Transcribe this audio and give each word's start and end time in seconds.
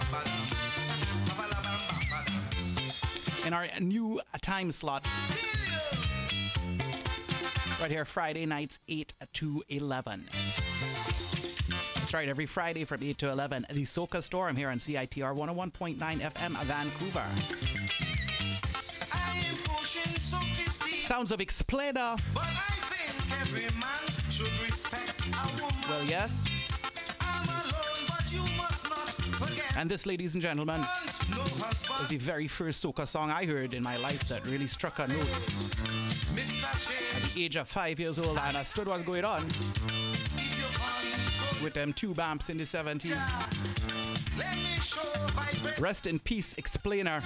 In 3.46 3.54
our 3.54 3.66
new 3.80 4.20
time 4.42 4.70
slot. 4.70 5.06
Right 7.80 7.90
here, 7.90 8.04
Friday 8.04 8.44
nights, 8.44 8.80
8 8.88 9.14
to 9.34 9.62
11. 9.68 10.28
That's 11.94 12.12
right, 12.12 12.28
every 12.28 12.44
Friday 12.44 12.84
from 12.84 13.02
8 13.02 13.16
to 13.18 13.30
11, 13.30 13.66
the 13.70 13.82
Soca 13.82 14.22
Storm 14.22 14.56
here 14.56 14.68
on 14.68 14.78
CITR 14.78 15.34
101.9 15.34 15.96
FM, 15.98 16.64
Vancouver. 16.64 17.26
Sounds 21.00 21.32
of 21.32 21.40
Explainer. 21.40 22.16
Well, 25.88 26.04
yes. 26.04 26.57
And 29.78 29.88
this, 29.88 30.06
ladies 30.06 30.34
and 30.34 30.42
gentlemen, 30.42 30.80
was 30.80 32.08
the 32.08 32.16
very 32.16 32.48
first 32.48 32.84
soca 32.84 33.06
song 33.06 33.30
I 33.30 33.46
heard 33.46 33.74
in 33.74 33.82
my 33.82 33.96
life 33.96 34.24
that 34.24 34.44
really 34.44 34.66
struck 34.66 34.98
a 34.98 35.06
note. 35.06 35.20
At 37.14 37.32
the 37.32 37.44
age 37.44 37.54
of 37.54 37.68
five 37.68 38.00
years 38.00 38.18
old, 38.18 38.30
and 38.30 38.40
I 38.40 38.48
understood 38.48 38.88
what's 38.88 39.04
going 39.04 39.24
on 39.24 39.44
with 41.62 41.74
them 41.74 41.92
two 41.92 42.12
bumps 42.12 42.50
in 42.50 42.58
the 42.58 42.64
70s. 42.64 43.14
let 44.36 44.56
me 44.56 44.62
show 44.82 45.00
vibrate. 45.28 45.78
Rest 45.78 46.08
in 46.08 46.18
peace, 46.18 46.56
Explainer. 46.58 47.20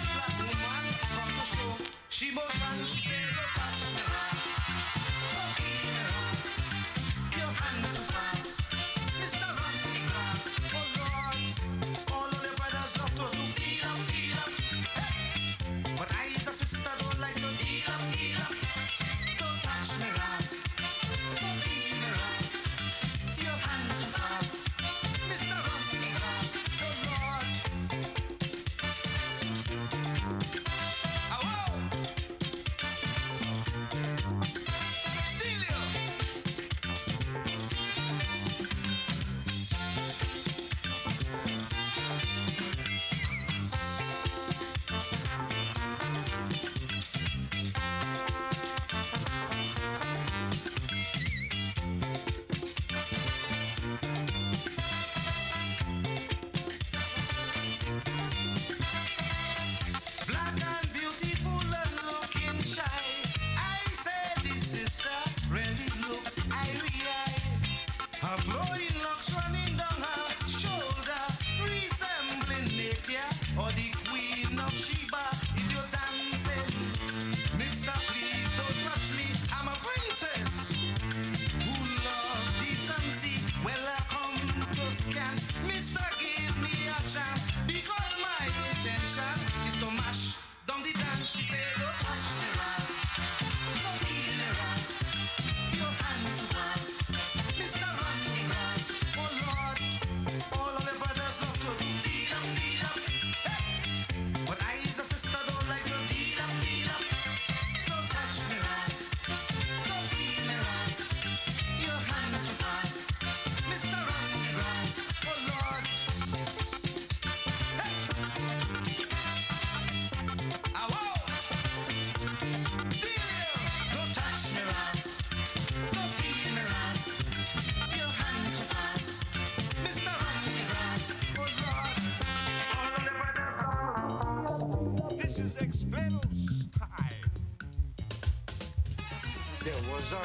Was 140.02 140.12
a 140.12 140.22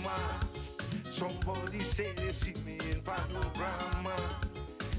rumor. 0.00 0.24
Somebody 1.10 1.80
said 1.80 2.16
they 2.16 2.32
see 2.32 2.54
me 2.64 2.78
in 2.90 3.00
panorama. 3.02 4.16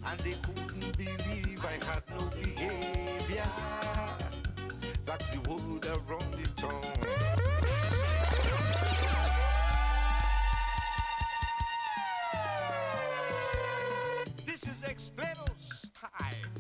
And 0.06 0.20
they 0.20 0.36
couldn't 0.44 0.98
believe 0.98 1.66
I 1.66 1.80
had 1.86 2.04
no 2.10 2.26
behavior. 2.28 3.52
That's 5.06 5.30
the 5.30 5.40
word 5.50 5.86
around 5.86 6.34
the 6.34 6.48
town. 6.56 6.82
This 14.46 14.68
is 14.68 14.84
Explainers 14.84 15.90
time. 15.94 16.52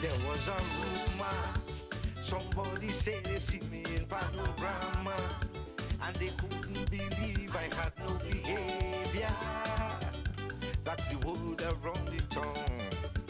There 0.00 0.18
was 0.28 0.48
a 0.48 0.58
rumor. 0.80 1.36
Somebody 2.22 2.88
said 2.88 3.24
they 3.24 3.38
see 3.38 3.60
me 3.70 3.84
in 3.94 4.06
panorama. 4.06 4.85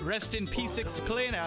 Rest 0.07 0.37
in 0.37 0.47
peace, 0.47 0.79
Explainer. 0.79 1.45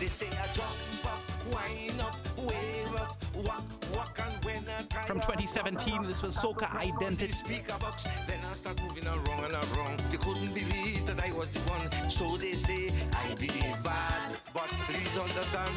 They 0.00 0.08
say 0.08 0.26
I 0.26 0.44
jump 0.52 1.06
up, 1.06 1.22
wind 1.54 2.00
up, 2.00 2.16
wave 2.36 2.92
up, 2.96 3.16
walk, 3.36 3.62
walk, 3.94 4.20
and 4.26 4.44
when 4.44 4.64
I 4.76 4.82
tire 4.88 5.06
From 5.06 5.20
2017, 5.20 6.02
this 6.02 6.20
was 6.20 6.36
Soca 6.36 6.74
Identity. 6.74 7.30
Speaker 7.30 7.78
box, 7.78 8.08
then 8.26 8.40
I 8.44 8.52
start 8.54 8.82
moving 8.82 9.06
around 9.06 9.44
and 9.44 9.54
around. 9.54 10.00
They 10.10 10.16
couldn't 10.16 10.52
believe 10.52 11.06
that 11.06 11.22
I 11.22 11.28
was 11.36 11.48
the 11.50 11.60
one, 11.70 12.10
so 12.10 12.36
they 12.36 12.54
say 12.54 12.90
I 13.12 13.34
behave 13.34 13.80
bad. 13.84 14.36
But 14.52 14.66
please 14.88 15.16
understand, 15.16 15.70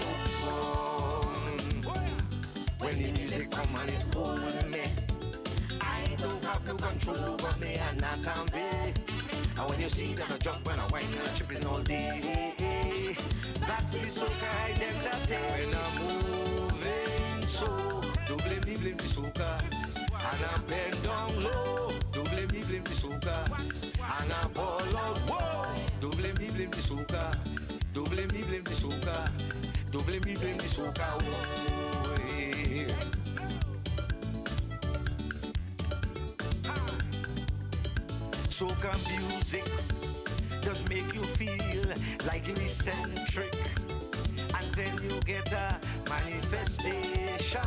when 2.79 3.03
the 3.03 3.11
music 3.11 3.51
come 3.51 3.75
and 3.81 3.91
it 3.91 4.15
hold 4.15 4.39
me, 4.71 4.81
I 5.79 6.15
don't 6.17 6.43
have 6.43 6.65
no 6.65 6.73
control 6.73 7.19
over 7.19 7.55
me 7.59 7.75
and 7.75 8.01
not 8.01 8.27
on 8.35 8.47
me. 8.47 8.93
And 9.59 9.69
when 9.69 9.79
you 9.81 9.89
see 9.89 10.13
that 10.13 10.31
I 10.31 10.37
jump 10.37 10.65
when 10.65 10.78
Tripping 11.49 11.67
all 11.67 11.81
day, 11.81 13.15
that's 13.61 13.91
the 13.93 13.99
soca 13.99 14.49
identity. 14.65 15.35
When 15.49 15.73
I'm 15.81 15.95
moving 15.97 17.47
so, 17.47 17.65
don't 18.27 18.43
blame 18.43 18.61
me, 18.65 18.77
blame 18.77 18.97
the 18.97 19.05
soca. 19.05 19.59
And 19.59 20.45
I 20.45 20.59
bend 20.67 21.01
down 21.01 21.43
low, 21.43 21.91
don't 22.11 22.29
blame 22.29 22.49
me, 22.49 22.61
blame 22.67 22.83
the 22.83 22.91
soca. 22.91 23.49
And 23.49 24.31
I 24.31 24.47
ball 24.53 24.95
out, 24.95 25.17
whoa, 25.27 25.85
don't 25.99 26.15
blame 26.17 26.35
me, 26.35 26.49
blame 26.49 26.69
the 26.69 26.77
soca. 26.77 27.33
Don't 27.93 28.09
blame 28.11 28.27
me, 28.27 28.43
blame 28.43 28.63
the 28.63 28.71
soca. 28.71 29.31
Don't 29.91 30.05
blame 30.05 30.21
me, 30.25 30.35
blame 30.35 30.57
the 30.57 30.65
soca. 30.65 31.19
Whoa. 31.23 31.79
Soca 38.49 38.91
music 39.07 39.98
does 40.69 40.87
make 40.87 41.15
you 41.15 41.23
feel 41.23 41.83
like 42.27 42.47
you're 42.47 42.55
eccentric, 42.57 43.55
and 44.53 44.71
then 44.75 44.93
you 45.01 45.19
get 45.25 45.51
a 45.51 45.79
manifestation. 46.07 47.61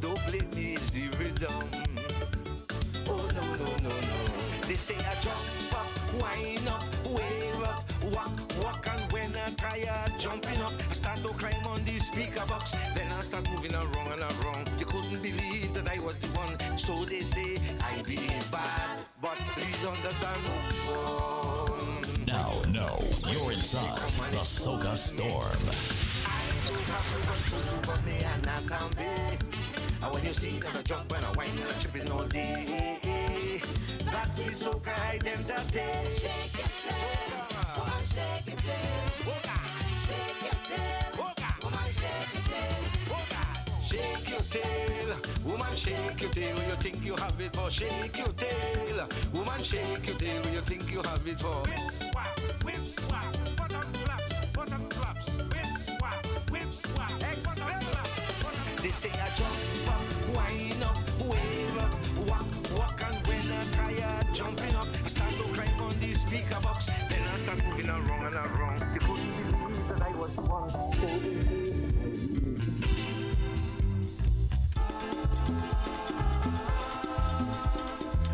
Don't 0.00 0.18
blame 0.26 0.48
me, 0.56 0.72
it's 0.76 0.88
the 0.88 1.08
rhythm. 1.18 1.52
Oh 3.06 3.28
no 3.36 3.44
no 3.60 3.68
no 3.86 3.90
no! 3.90 4.24
They 4.66 4.76
say 4.76 4.96
I 4.96 5.14
jump 5.20 5.74
up, 5.80 5.88
wind 6.22 6.66
up, 6.68 6.84
wave 7.04 7.62
up, 7.64 7.84
walk 8.14 8.32
walk, 8.62 8.86
and 8.90 9.12
when 9.12 9.32
I 9.36 9.50
tired 9.50 10.18
jumping 10.18 10.62
up, 10.62 10.72
I 10.88 10.94
start 10.94 11.18
to 11.22 11.28
climb 11.28 11.66
on 11.66 11.84
the 11.84 11.98
speaker 11.98 12.46
box. 12.46 12.74
Then 12.94 13.12
I 13.12 13.20
start 13.20 13.46
moving 13.50 13.74
around 13.74 14.12
and 14.12 14.22
around. 14.22 14.68
They 14.78 14.84
couldn't 14.84 15.22
believe 15.22 15.74
that 15.74 15.86
I 15.86 15.98
was 15.98 16.18
the 16.18 16.28
one. 16.28 16.56
So 16.78 17.04
they 17.04 17.20
say 17.20 17.58
I 17.82 18.00
be 18.02 18.16
bad, 18.50 19.00
but 19.22 19.38
please 19.54 19.86
understand. 19.86 20.40
Now, 22.26 22.60
no, 22.68 22.88
you're 23.30 23.52
inside 23.52 23.94
the 24.32 24.38
Soca 24.38 24.96
Storm. 24.96 25.62
and 28.08 28.46
I 28.48 28.60
can 28.66 28.90
be. 28.96 29.38
And 30.02 30.12
when 30.12 30.24
you 30.24 30.32
see 30.32 30.58
them, 30.58 30.72
I 30.76 30.82
jump 30.82 31.12
and 31.14 31.24
I 31.24 31.28
whine 31.36 31.50
and 31.50 31.60
I 31.60 31.72
tripping 31.80 32.10
all 32.10 32.24
day. 32.24 33.62
That's 34.04 34.36
the 34.36 34.50
soca 34.50 34.94
identity. 35.14 35.86
Shake 36.18 36.58
your 36.58 36.70
tail, 36.82 37.46
woman, 37.78 38.02
shake 38.02 38.46
your 38.48 38.56
tail. 38.66 39.32
Shake 40.06 40.42
your 40.42 40.58
tail, 40.68 41.34
woman, 41.62 41.90
shake 41.90 42.34
your 42.34 42.42
tail. 42.50 43.51
Shake 43.92 44.30
your 44.30 44.40
tail, 44.48 45.16
woman, 45.44 45.76
shake 45.76 46.22
your 46.22 46.30
tail. 46.30 46.56
When 46.56 46.66
you 46.66 46.76
think 46.76 47.04
you 47.04 47.14
have 47.14 47.38
it 47.38 47.54
for, 47.54 47.70
shake 47.70 48.16
your 48.16 48.32
tail, 48.40 49.06
woman, 49.34 49.62
shake 49.62 50.06
your 50.06 50.16
tail. 50.16 50.40
When 50.44 50.54
you 50.54 50.60
think 50.60 50.90
you 50.90 51.02
have 51.02 51.26
it 51.26 51.38
for. 51.38 51.60
Whip 51.68 51.90
swap, 51.90 52.40
whip 52.64 52.86
swap, 52.86 53.36
button 53.54 53.82
flaps, 53.82 54.46
button 54.54 54.80
flaps, 54.96 55.28
whip 55.28 55.76
swap, 55.76 56.26
whip 56.50 56.72
swap, 56.72 57.10
button 57.20 57.80
flaps, 57.84 58.42
button 58.42 58.82
They 58.82 58.90
say 58.92 59.10
I 59.10 59.28
jump 59.36 59.88
up, 59.92 60.00
wind 60.36 60.82
up, 60.82 60.96
wave 61.28 61.76
up, 61.76 61.92
walk, 62.26 62.48
walk, 62.78 63.02
and 63.06 63.26
when 63.26 63.52
I'm 63.52 63.70
tired, 63.72 64.24
jumping 64.32 64.74
up, 64.74 64.88
I 65.04 65.08
start 65.08 65.32
to 65.36 65.42
climb 65.52 65.80
on 65.82 65.92
the 66.00 66.14
speaker 66.14 66.60
box. 66.62 66.86
Then 67.10 67.28
I 67.28 67.42
start 67.42 67.62
moving 67.66 67.90
around 67.90 68.24
and 68.24 68.56
around. 68.56 68.80
They 68.94 69.00
couldn't 69.00 69.50
believe 69.50 69.88
that 69.88 70.00
I 70.00 70.16
was 70.16 70.34
the 70.34 70.40
one. 70.40 70.70
So 70.70 71.61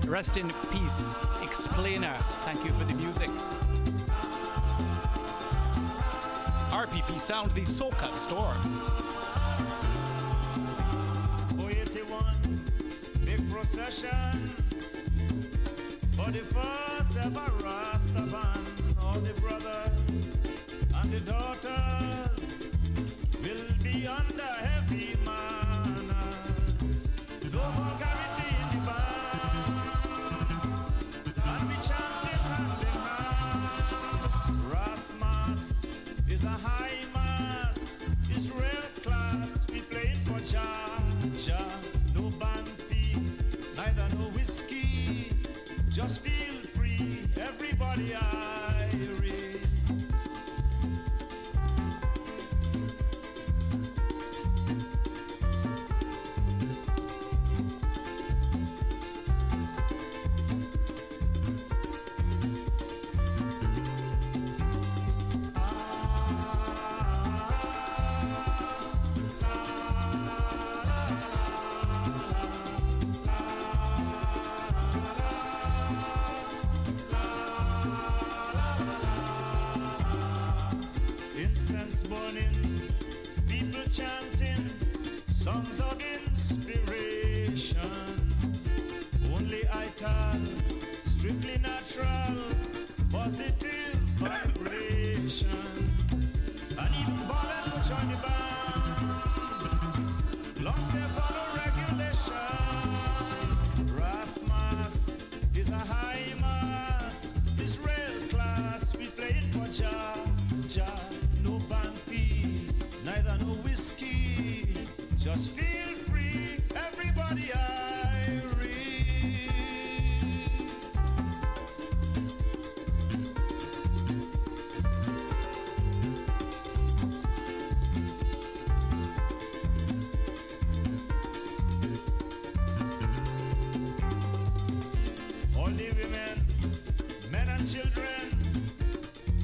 Rest 0.08 0.38
in 0.38 0.50
peace, 0.72 1.14
Explainer. 1.42 2.16
Thank 2.40 2.64
you 2.64 2.72
for 2.72 2.84
the 2.84 2.94
music. 2.94 3.28
RPP 6.70 7.20
Sound, 7.20 7.54
the 7.54 7.60
Soca 7.60 8.14
Storm. 8.14 8.56
481, 11.58 12.24
big 13.26 13.50
procession 13.50 14.46
for 16.12 16.30
the 16.30 16.38
first 16.38 17.18
ever 17.18 17.50
Rasta 17.62 18.22
band. 18.22 18.96
All 19.02 19.20
the 19.20 19.38
brothers 19.42 20.38
and 21.02 21.12
the 21.12 21.20
daughters 21.20 22.72
will 23.42 23.66
be 23.82 24.06
under 24.06 24.42
heavy 24.42 25.14
manners. 25.26 25.67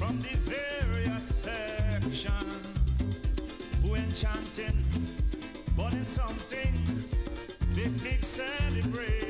From 0.05 0.19
the 0.19 0.37
various 0.37 1.23
sections 1.23 2.53
who 3.81 3.95
enchanting, 3.95 4.77
burning 5.75 6.05
something, 6.05 6.73
big, 7.73 8.03
big 8.03 8.23
celebration. 8.23 9.24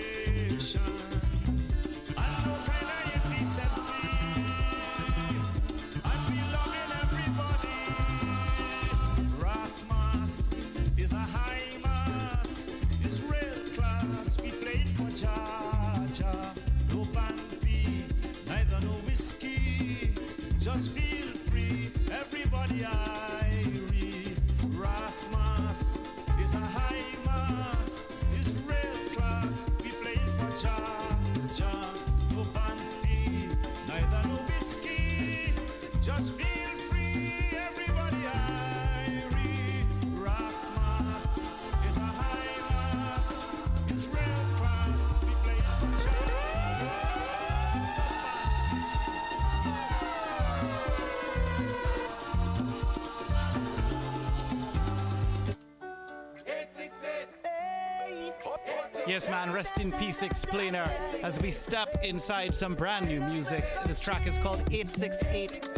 Rest 59.75 59.81
in 59.85 59.99
peace, 59.99 60.21
Explainer, 60.21 60.89
as 61.23 61.39
we 61.39 61.51
step 61.51 61.89
inside 62.03 62.55
some 62.55 62.75
brand 62.75 63.07
new 63.07 63.19
music. 63.21 63.63
This 63.85 63.99
track 63.99 64.27
is 64.27 64.37
called 64.39 64.59
868. 64.71 65.69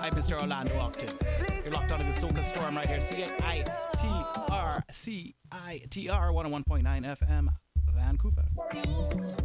I'm 0.00 0.12
Mr. 0.14 0.40
Orlando 0.40 0.78
Octave. 0.78 1.18
You're 1.64 1.74
locked 1.74 1.92
onto 1.92 2.04
the 2.04 2.12
Soca 2.12 2.42
Storm 2.42 2.76
right 2.76 2.88
here, 2.88 3.00
C-I-T-R, 3.00 4.84
C-I-T-R, 4.90 6.32
101.9 6.32 7.18
FM, 7.18 7.48
Vancouver. 7.94 9.41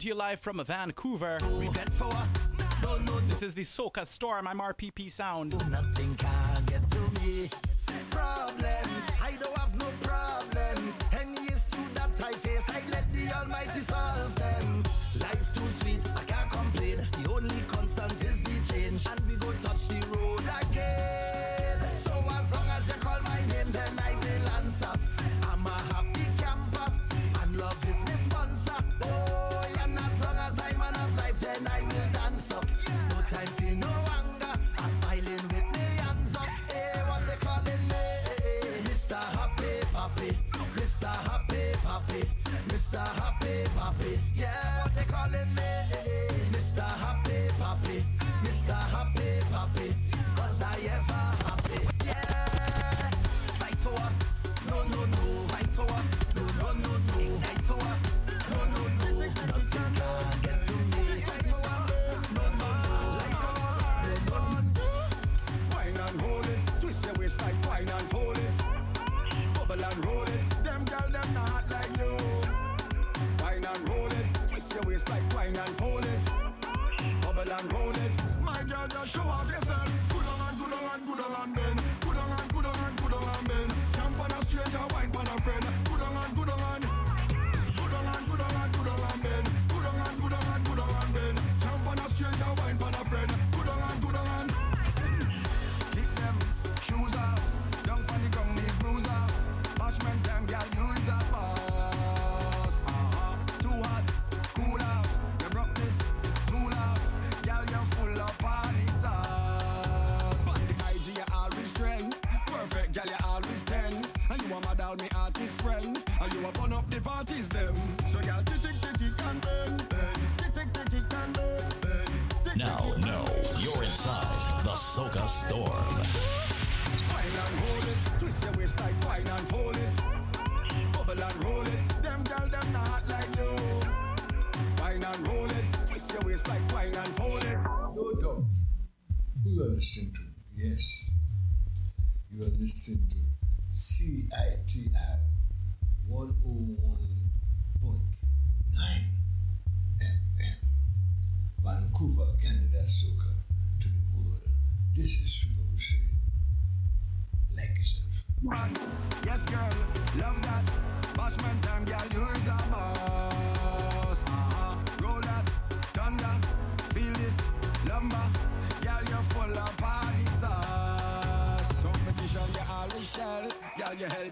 to 0.00 0.08
you 0.08 0.14
live 0.14 0.40
from 0.40 0.64
Vancouver. 0.64 1.38
This 3.28 3.42
is 3.42 3.52
the 3.52 3.64
Soca 3.64 4.06
Storm. 4.06 4.46
I'm 4.46 4.58
RPP 4.58 5.10
Sound. 5.10 5.52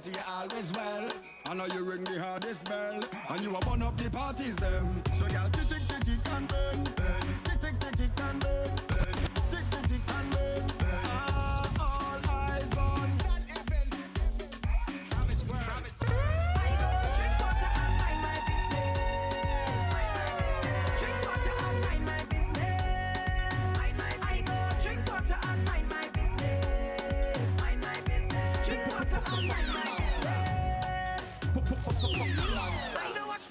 society 0.02 0.20
always 0.30 0.72
well. 0.72 1.08
I 1.46 1.54
know 1.54 1.66
you 1.66 1.84
ring 1.84 2.04
the 2.04 2.22
hardest 2.22 2.64
bell, 2.66 3.00
and 3.30 3.40
you 3.40 3.50
a 3.50 3.60
one 3.66 3.82
up 3.82 3.96
the 3.96 4.10
parties 4.10 4.56
them. 4.56 5.02
So 5.14 5.26
y'all 5.28 5.50
tick 5.50 5.66
tick 5.66 5.82
tick 5.88 6.32
and 6.32 6.48
burn, 6.48 6.84
burn, 6.96 7.34
tick 7.44 7.60
tick 7.60 7.96
tick 7.96 8.10
and 8.22 8.40
burn, 8.40 8.70
burn, 8.88 9.14
tick 9.50 9.64
tick 9.70 9.88
tick 9.88 10.14
and 10.14 10.30
burn. 10.30 10.66
burn. 10.78 10.87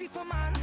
people, 0.08 0.26
man, 0.26 0.54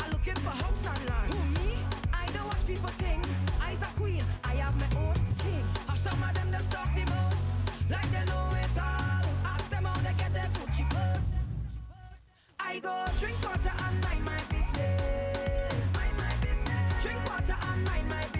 are 0.00 0.10
looking 0.10 0.34
for 0.36 0.50
house 0.50 0.86
and 0.86 1.08
land. 1.08 1.32
Who 1.32 1.40
me? 1.56 1.78
I 2.12 2.26
don't 2.32 2.46
watch 2.46 2.66
people 2.66 2.90
things. 2.90 3.26
I's 3.60 3.80
a 3.82 3.90
queen. 3.98 4.22
I 4.44 4.54
have 4.56 4.76
my 4.76 5.00
own 5.00 5.14
king. 5.38 5.64
How 5.86 5.94
some 5.94 6.22
of 6.22 6.34
them 6.34 6.48
just 6.50 6.70
talk 6.70 6.90
the 6.94 7.04
most, 7.16 7.56
like 7.88 8.10
they 8.10 8.24
know 8.30 8.48
it 8.64 8.78
all. 8.78 9.24
Ask 9.44 9.70
them 9.70 9.84
how 9.84 9.98
they 10.00 10.14
get 10.14 10.34
their 10.34 10.50
Gucci 10.56 10.84
clothes. 10.90 11.48
I 12.60 12.80
go 12.80 12.94
drink 13.18 13.36
water 13.42 13.72
and 13.86 13.96
mind 14.04 14.24
my 14.24 14.40
business. 14.52 15.84
Mind 15.94 16.16
my 16.18 16.32
business. 16.44 17.02
Drink 17.02 17.20
water 17.30 17.56
and 17.72 17.84
mind 17.84 18.08
my 18.08 18.16
business. 18.16 18.31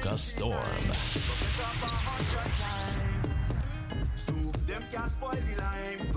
provoke 0.00 0.14
a 0.14 0.18
storm. 0.18 0.56
Them 4.66 4.84
can 4.90 5.08
spoil 5.08 5.30
the 5.30 5.56
lime. 5.60 6.09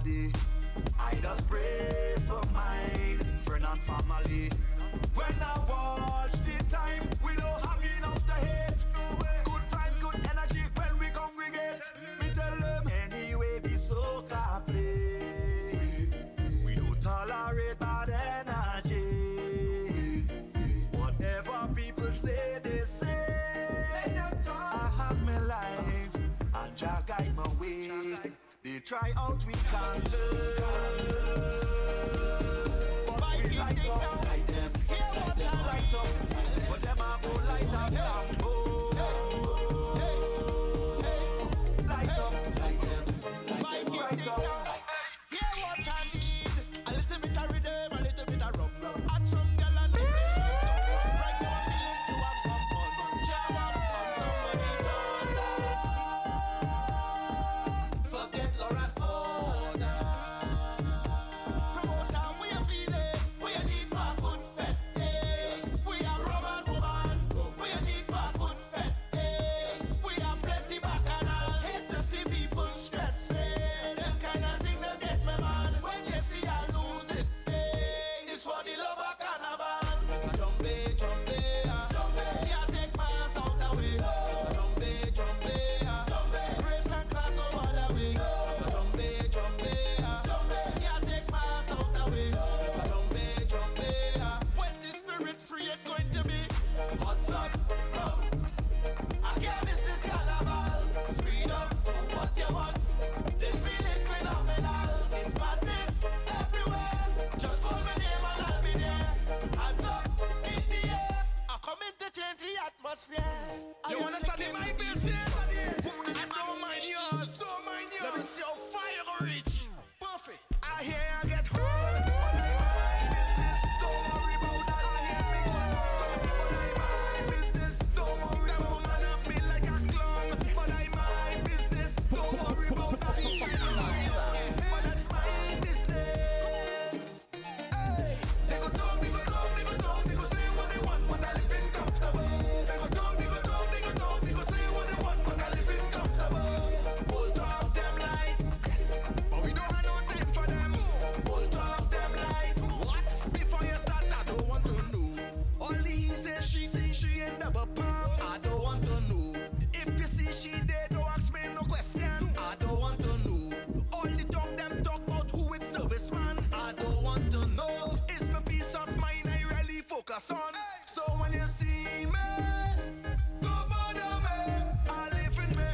body. 0.00 0.32
I 0.98 1.14
just 1.16 1.48
pray 1.48 2.14
for 2.26 2.40
mine, 2.52 3.18
friend 3.44 3.66
and 3.70 3.80
family. 3.82 4.50
When 5.14 5.34
I 5.42 5.58
walk 5.68 6.19
try 28.90 29.12
out, 29.16 29.38
we 29.46 29.52
can 29.52 30.02
learn. 30.10 30.59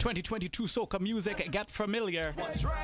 2022 0.06 0.68
soca 0.68 1.00
music. 1.00 1.50
Get 1.50 1.68
familiar. 1.68 2.32
Right. 2.36 2.75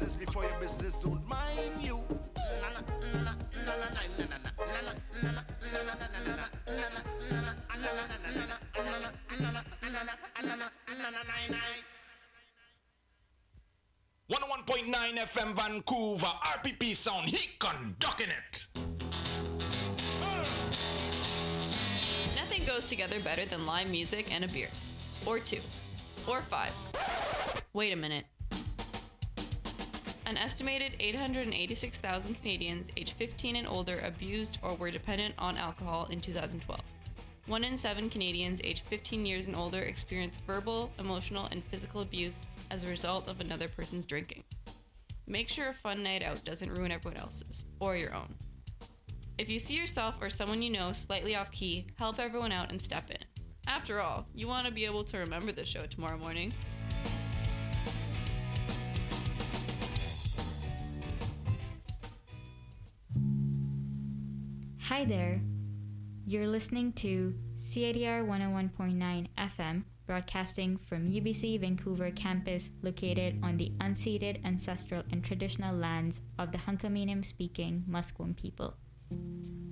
business 0.00 0.16
before 0.16 0.44
your 0.44 0.58
business 0.60 0.96
don't 0.96 1.28
mind 1.28 1.72
you. 1.80 1.96
One 14.28 14.38
oh 14.42 14.48
one 14.48 14.62
point 14.64 14.88
nine 14.88 15.16
FM 15.16 15.54
Vancouver 15.54 16.26
RPP 16.26 16.96
sound. 16.96 17.28
He 17.28 17.50
conducting 17.58 18.28
it. 18.28 18.66
Nothing 22.36 22.64
goes 22.64 22.86
together 22.86 23.20
better 23.20 23.44
than 23.44 23.66
live 23.66 23.90
music 23.90 24.32
and 24.32 24.44
a 24.44 24.48
beer, 24.48 24.68
or 25.26 25.40
two, 25.40 25.60
or 26.26 26.40
five. 26.42 26.72
Wait 27.74 27.92
a 27.92 27.96
minute. 27.96 28.24
An 30.30 30.36
estimated 30.36 30.92
886,000 31.00 32.36
Canadians 32.36 32.88
aged 32.96 33.14
15 33.14 33.56
and 33.56 33.66
older 33.66 33.98
abused 34.04 34.58
or 34.62 34.74
were 34.74 34.92
dependent 34.92 35.34
on 35.38 35.56
alcohol 35.56 36.06
in 36.08 36.20
2012. 36.20 36.80
One 37.46 37.64
in 37.64 37.76
seven 37.76 38.08
Canadians 38.08 38.60
aged 38.62 38.84
15 38.84 39.26
years 39.26 39.48
and 39.48 39.56
older 39.56 39.80
experienced 39.80 40.42
verbal, 40.46 40.92
emotional, 41.00 41.48
and 41.50 41.64
physical 41.64 42.02
abuse 42.02 42.42
as 42.70 42.84
a 42.84 42.88
result 42.88 43.26
of 43.26 43.40
another 43.40 43.66
person's 43.66 44.06
drinking. 44.06 44.44
Make 45.26 45.48
sure 45.48 45.70
a 45.70 45.74
fun 45.74 46.04
night 46.04 46.22
out 46.22 46.44
doesn't 46.44 46.70
ruin 46.70 46.92
everyone 46.92 47.20
else's, 47.20 47.64
or 47.80 47.96
your 47.96 48.14
own. 48.14 48.32
If 49.36 49.48
you 49.48 49.58
see 49.58 49.74
yourself 49.74 50.14
or 50.20 50.30
someone 50.30 50.62
you 50.62 50.70
know 50.70 50.92
slightly 50.92 51.34
off 51.34 51.50
key, 51.50 51.88
help 51.96 52.20
everyone 52.20 52.52
out 52.52 52.70
and 52.70 52.80
step 52.80 53.10
in. 53.10 53.18
After 53.66 54.00
all, 54.00 54.28
you 54.32 54.46
want 54.46 54.68
to 54.68 54.72
be 54.72 54.84
able 54.84 55.02
to 55.02 55.18
remember 55.18 55.50
the 55.50 55.64
show 55.64 55.86
tomorrow 55.86 56.18
morning. 56.18 56.52
Hi 64.90 65.04
there. 65.04 65.40
You're 66.26 66.48
listening 66.48 66.92
to 66.94 67.32
CITR 67.70 68.26
101.9 68.26 69.28
FM, 69.38 69.84
broadcasting 70.04 70.78
from 70.78 71.06
UBC 71.06 71.60
Vancouver 71.60 72.10
campus 72.10 72.70
located 72.82 73.38
on 73.40 73.56
the 73.56 73.72
unceded 73.78 74.44
ancestral 74.44 75.04
and 75.12 75.22
traditional 75.22 75.76
lands 75.76 76.20
of 76.40 76.50
the 76.50 76.58
Hunkaminam 76.58 77.24
speaking 77.24 77.84
Musqueam 77.88 78.36
people. 78.36 78.74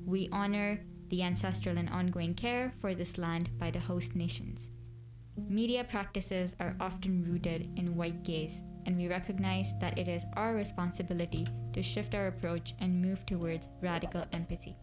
We 0.07 0.29
honor 0.31 0.85
the 1.09 1.25
ancestral 1.25 1.79
and 1.79 1.91
ongoing 1.91 2.35
care 2.35 2.73
for 2.81 2.95
this 2.95 3.19
land 3.19 3.51
by 3.59 3.73
the 3.73 3.81
host 3.81 4.15
nations. 4.15 4.71
Media 5.49 5.83
practices 5.83 6.55
are 6.61 6.77
often 6.79 7.25
rooted 7.25 7.77
in 7.77 7.97
white 7.97 8.23
gaze, 8.23 8.61
and 8.87 8.97
we 8.97 9.09
recognize 9.09 9.67
that 9.81 9.99
it 9.99 10.07
is 10.07 10.23
our 10.35 10.55
responsibility 10.55 11.45
to 11.73 11.83
shift 11.83 12.15
our 12.15 12.29
approach 12.29 12.77
and 12.79 13.03
move 13.03 13.27
towards 13.27 13.67
radical 13.83 14.25
empathy. 14.33 14.77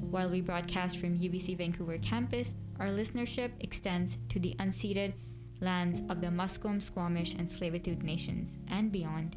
While 0.00 0.30
we 0.30 0.40
broadcast 0.40 0.98
from 0.98 1.18
UBC 1.18 1.58
Vancouver 1.58 1.98
campus, 1.98 2.52
our 2.78 2.88
listenership 2.88 3.50
extends 3.60 4.16
to 4.30 4.38
the 4.38 4.54
unceded 4.58 5.12
lands 5.60 6.00
of 6.08 6.20
the 6.20 6.28
Musqueam, 6.28 6.80
Squamish, 6.82 7.34
and 7.34 7.48
Tsleil-Waututh 7.48 8.02
nations 8.02 8.56
and 8.68 8.92
beyond. 8.92 9.36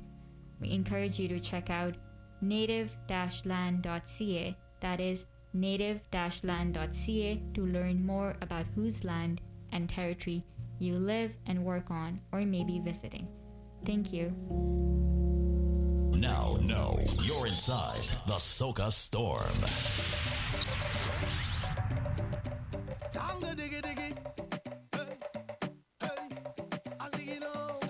We 0.59 0.71
encourage 0.71 1.19
you 1.19 1.27
to 1.29 1.39
check 1.39 1.69
out 1.69 1.95
native-land.ca, 2.41 4.57
that 4.81 4.99
is 4.99 5.25
native-land.ca 5.53 7.41
to 7.53 7.65
learn 7.65 8.05
more 8.05 8.35
about 8.41 8.65
whose 8.75 9.03
land 9.03 9.41
and 9.71 9.89
territory 9.89 10.43
you 10.79 10.97
live 10.97 11.35
and 11.45 11.65
work 11.65 11.91
on 11.91 12.19
or 12.31 12.41
may 12.41 12.63
be 12.63 12.79
visiting. 12.79 13.27
Thank 13.85 14.13
you. 14.13 14.33
Now, 16.21 16.55
know 16.61 16.99
you're 17.23 17.47
inside 17.47 17.97
the 18.27 18.35
Soca 18.35 18.91
Storm. 18.91 19.41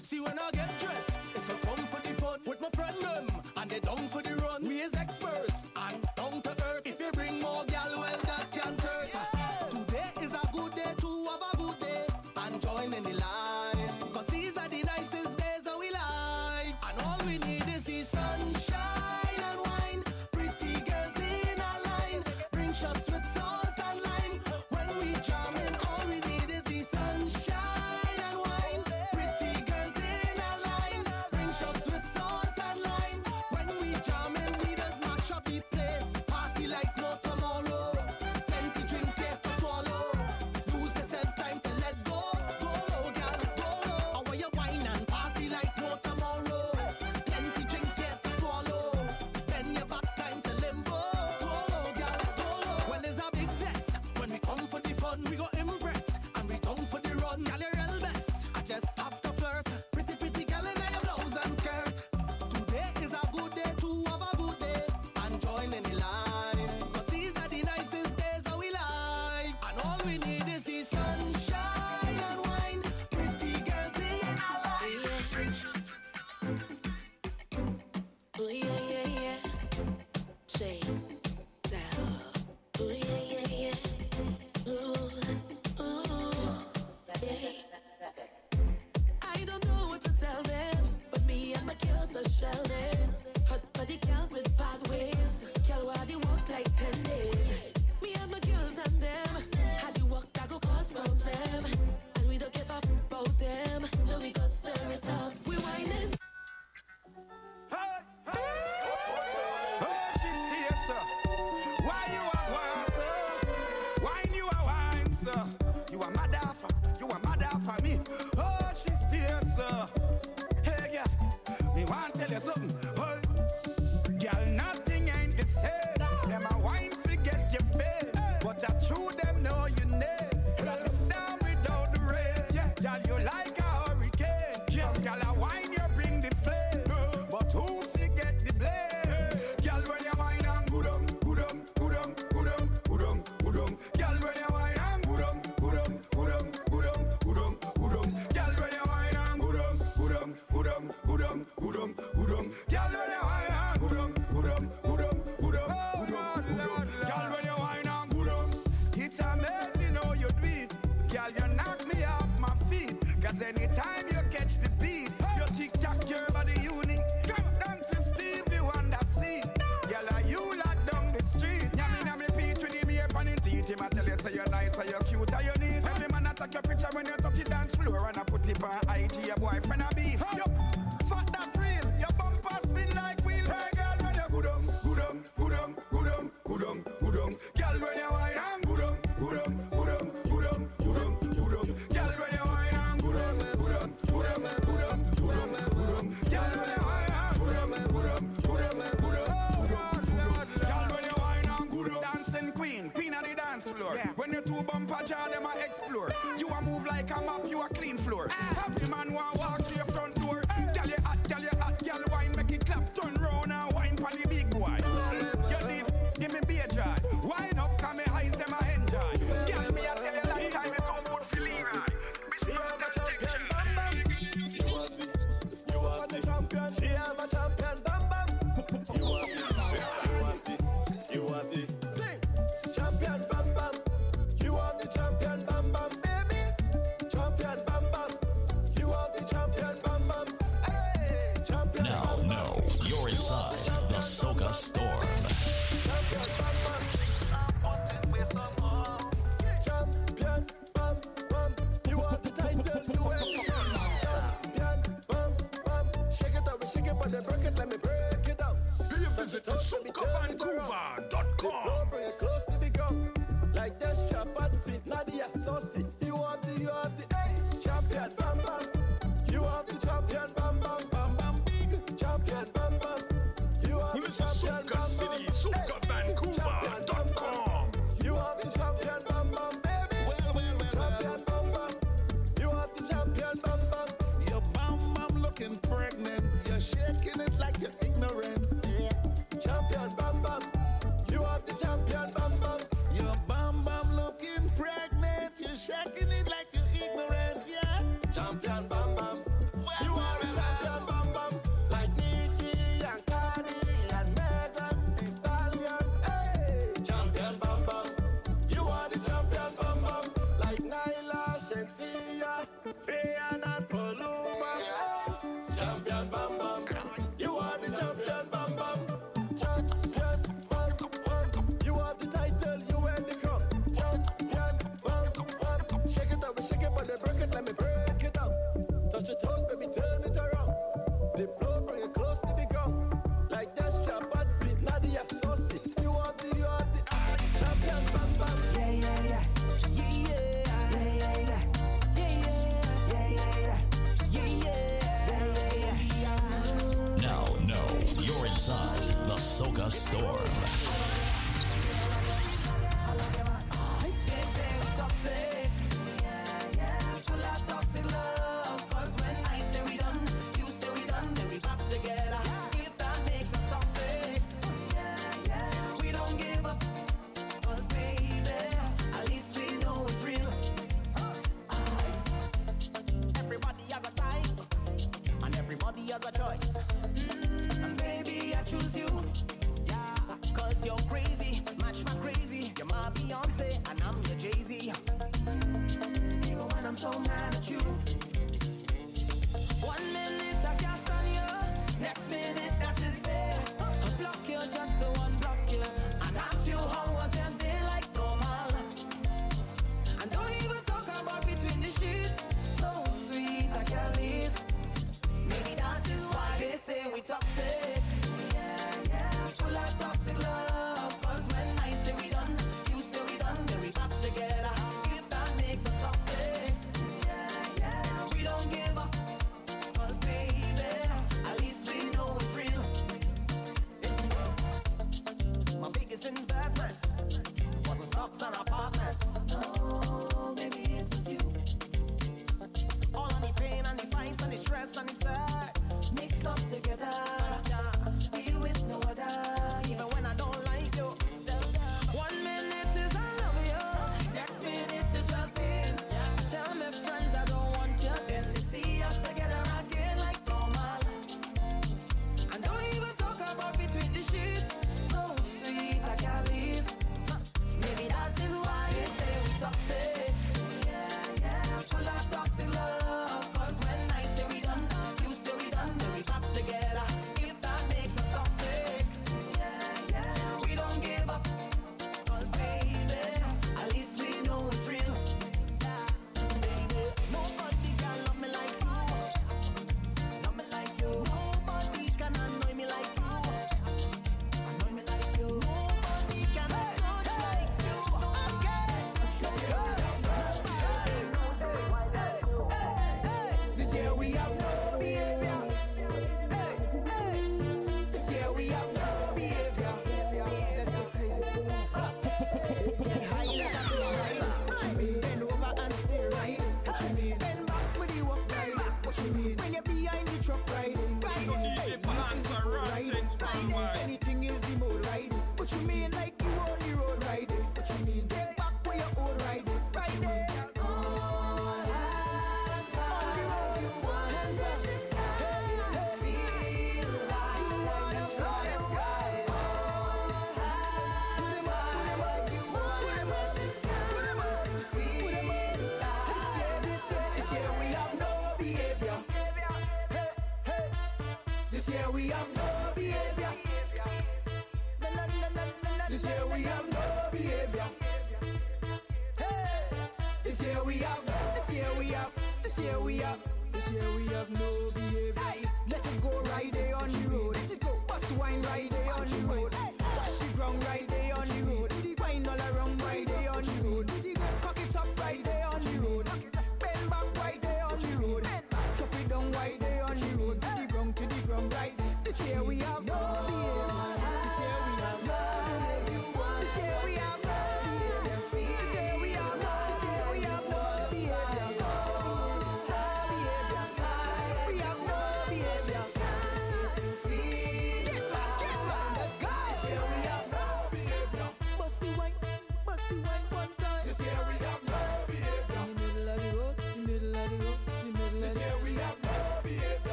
See 0.00 0.20
when 0.20 0.38
I 0.38 0.50
get 0.52 0.78
dressed, 0.80 1.10
it's 1.34 1.50
a 1.50 1.54
fun 1.66 1.86
with 2.46 2.62
my 2.62 2.70
friend 2.70 2.96
them, 3.02 3.26
and 3.58 3.70
they 3.70 3.80
for 4.08 4.22
the 4.22 4.33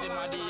Imadianta, 0.00 0.08
yes, 0.08 0.08
Imadianta. 0.08 0.49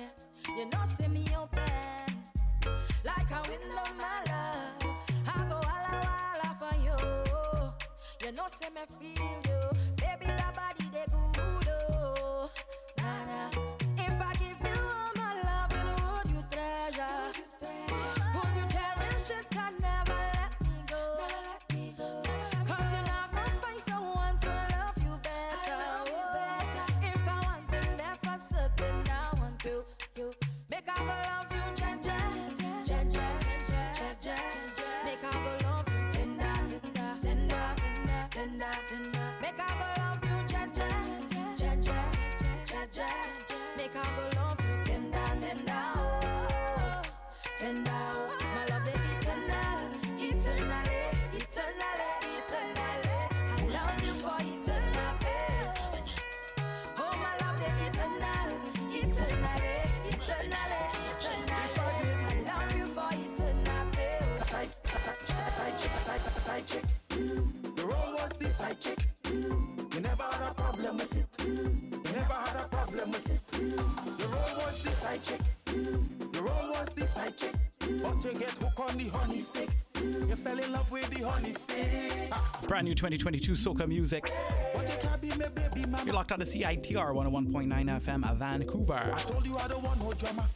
on 78.91 78.97
the 78.97 79.09
honey 79.09 79.37
stick. 79.37 79.69
You 79.95 80.35
fell 80.35 80.57
in 80.59 80.71
love 80.71 80.91
with 80.91 81.09
the 81.11 81.27
honey 81.27 81.53
stick. 81.53 82.29
Ah, 82.31 82.59
Brand 82.67 82.85
new 82.87 82.93
2022 82.95 83.53
soca 83.53 83.87
music. 83.87 84.31
but 84.73 84.89
you 84.89 84.97
can't 85.07 85.21
be 85.21 85.29
my 85.29 85.47
baby 85.49 85.85
mama. 85.87 86.03
You're 86.05 86.15
locked 86.15 86.31
on 86.31 86.39
to 86.39 86.45
CITR 86.45 87.13
101.9 87.13 88.01
FM 88.01 88.29
A 88.29 88.35
Vancouver. 88.35 89.15
Told 89.19 89.45
you 89.45 89.57
I 89.57 89.67
don't 89.67 89.83
want 89.83 89.99
no 90.01 90.11
drama. 90.13 90.49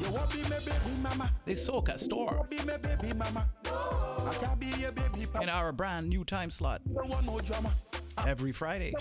You 0.00 0.10
won't 0.10 0.32
be 0.32 0.42
my 0.42 0.58
baby 0.58 0.92
mama. 1.02 1.30
The 1.44 1.52
Soca 1.52 2.00
Storm 2.00 2.46
Be 2.50 2.58
my 2.64 2.78
baby 2.78 3.12
mama. 3.14 3.46
I 3.66 4.34
can't 4.40 4.58
be 4.58 4.66
your 4.80 4.92
baby 4.92 5.26
papa. 5.26 5.42
in 5.44 5.48
our 5.48 5.70
brand 5.72 6.08
new 6.08 6.24
time 6.24 6.50
slot 6.50 6.80
no 6.86 7.40
drama. 7.40 7.72
every 8.26 8.52
Friday. 8.52 8.92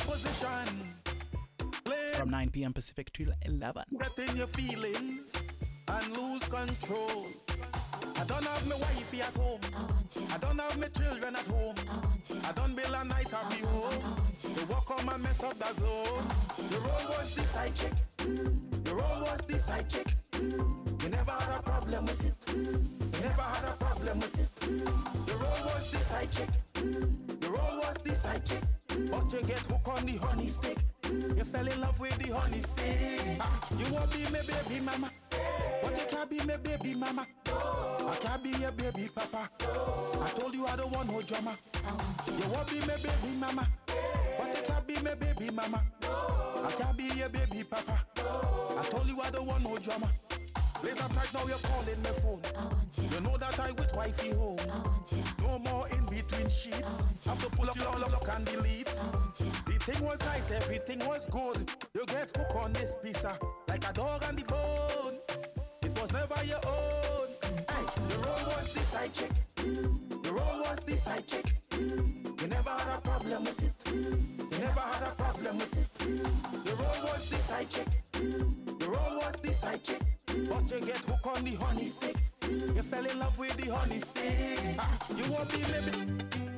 From 2.15 2.29
9 2.29 2.49
p.m. 2.51 2.73
Pacific 2.73 3.11
to 3.13 3.31
11. 3.45 3.83
get 4.17 4.29
in 4.29 4.37
your 4.37 4.47
feelings 4.47 5.33
and 5.87 6.17
lose 6.17 6.43
control. 6.43 7.27
I 8.21 8.23
don't 8.23 8.45
have 8.45 8.67
my 8.67 8.75
wifey 8.75 9.21
at 9.21 9.35
home. 9.35 9.59
I 10.31 10.37
don't 10.37 10.59
have 10.59 10.79
my 10.79 10.87
children 10.89 11.35
at 11.35 11.47
home. 11.47 11.73
I 12.43 12.51
don't 12.51 12.75
build 12.75 12.93
a 12.93 13.03
nice 13.03 13.31
happy 13.31 13.65
home. 13.65 14.15
They 14.43 14.63
walk 14.65 14.91
on 14.91 15.05
my 15.07 15.17
mess 15.17 15.41
up 15.43 15.57
the 15.57 15.73
zone. 15.73 16.69
The 16.69 16.79
role 16.81 17.17
was 17.17 17.33
the 17.33 17.41
side 17.41 17.73
chick. 17.73 17.93
The 18.83 18.93
role 18.93 19.21
was 19.21 19.41
the 19.47 19.57
side 19.57 19.89
chick. 19.89 20.05
You 20.35 21.09
never 21.09 21.31
had 21.31 21.59
a 21.59 21.63
problem 21.63 22.05
with 22.05 22.25
it. 22.27 22.53
You 22.53 23.21
never 23.23 23.41
had 23.41 23.67
a 23.67 23.75
problem 23.77 24.19
with 24.19 24.39
it. 24.39 24.59
The 25.25 25.33
role 25.33 25.65
was 25.73 25.91
the 25.91 25.97
side 25.97 26.31
chick. 26.31 26.49
The 27.39 27.49
role 27.49 27.77
was 27.79 27.97
the 28.03 28.13
side 28.13 28.45
chick. 28.45 28.61
But 29.09 29.33
you 29.33 29.41
get 29.47 29.65
hooked 29.65 29.87
on 29.87 30.05
the 30.05 30.17
honey 30.17 30.45
stick. 30.45 30.77
You 31.41 31.45
fell 31.45 31.67
in 31.67 31.81
love 31.81 31.99
with 31.99 32.15
the 32.19 32.37
honey 32.37 32.59
stick. 32.59 32.99
You 33.79 33.91
won't 33.91 34.11
be 34.11 34.21
my 34.25 34.41
baby 34.45 34.79
mama. 34.85 35.09
But 35.81 35.97
you 35.97 36.05
can't 36.07 36.29
be 36.29 36.37
my 36.45 36.57
baby 36.57 36.93
mama. 36.93 37.25
I 37.47 38.15
can't 38.21 38.43
be 38.43 38.51
your 38.51 38.71
baby 38.71 39.09
papa. 39.09 39.49
I 40.21 40.29
told 40.35 40.53
you 40.53 40.67
I 40.67 40.75
don't 40.75 40.91
want 40.91 41.11
no 41.11 41.19
drama. 41.23 41.57
You 42.27 42.47
won't 42.53 42.69
be 42.69 42.79
my 42.81 42.95
baby 42.95 43.35
mama. 43.39 43.67
But 44.37 44.55
you 44.55 44.61
can't 44.67 44.87
be 44.87 44.93
my 45.01 45.15
baby 45.15 45.49
mama. 45.49 45.83
I 46.03 46.71
can't 46.77 46.95
be 46.95 47.05
your 47.05 47.29
baby 47.29 47.63
papa. 47.63 48.05
I 48.77 48.83
told 48.91 49.07
you 49.07 49.19
I 49.19 49.31
don't 49.31 49.47
want 49.47 49.63
no 49.63 49.75
drama. 49.77 50.11
Late 50.83 51.01
at 51.01 51.15
night 51.15 51.33
now 51.33 51.45
you're 51.45 51.57
calling 51.57 52.01
my 52.03 52.09
phone. 52.09 52.41
Oh, 52.57 52.71
you 53.01 53.21
know 53.21 53.37
that 53.37 53.59
I 53.59 53.71
with 53.71 53.93
wifey 53.95 54.33
home. 54.33 54.57
Oh, 54.69 55.03
no 55.41 55.59
more 55.59 55.87
in 55.89 56.05
between 56.05 56.49
sheets. 56.49 57.03
Oh, 57.27 57.29
Have 57.29 57.39
to 57.39 57.49
pull 57.55 57.69
up 57.69 57.75
your 57.75 57.85
lock, 57.99 58.11
lock 58.11 58.35
and 58.35 58.45
delete. 58.45 58.89
The 59.37 59.77
thing 59.79 60.03
was 60.03 60.19
nice, 60.21 60.51
everything 60.51 60.99
was 60.99 61.27
good. 61.27 61.69
You 61.93 62.05
get 62.07 62.35
hooked 62.35 62.55
on 62.55 62.73
this 62.73 62.95
pizza 63.03 63.37
like 63.67 63.87
a 63.89 63.93
dog 63.93 64.23
on 64.23 64.35
the 64.35 64.43
bone. 64.43 65.19
It 65.83 66.01
was 66.01 66.11
never 66.13 66.43
your 66.45 66.59
own. 66.65 67.27
Hey, 67.43 67.85
the 68.09 68.17
role 68.17 68.45
was 68.55 68.73
the 68.73 68.81
side 68.81 69.13
check. 69.13 69.31
The 69.55 70.31
role 70.31 70.59
was 70.61 70.79
the 70.79 70.97
side 70.97 71.27
check. 71.27 71.45
You 71.77 72.47
never 72.47 72.69
had 72.69 72.97
a 72.97 73.01
problem 73.01 73.43
with 73.43 73.63
it. 73.63 73.93
You 73.93 74.59
never 74.59 74.79
had 74.79 75.07
a 75.07 75.15
problem 75.15 75.57
with 75.59 75.77
it. 75.77 75.99
The 76.65 76.75
role 76.75 77.11
was 77.11 77.29
the 77.29 77.37
side 77.37 77.69
check. 77.69 77.87
The 78.13 78.87
role 78.87 79.17
was 79.17 79.35
the 79.41 79.53
side 79.53 79.83
chick. 79.83 80.10
You 80.69 80.79
get 80.79 80.97
hooked 80.97 81.27
on 81.27 81.43
the 81.43 81.55
honey 81.55 81.85
stick. 81.85 82.15
You 82.49 82.81
fell 82.83 83.05
in 83.05 83.19
love 83.19 83.37
with 83.37 83.57
the 83.57 83.73
honey 83.73 83.99
stick. 83.99 84.75
Ah, 84.79 84.97
you 85.15 85.23
won't 85.31 85.49
be 85.49 85.57
living. 85.57 86.50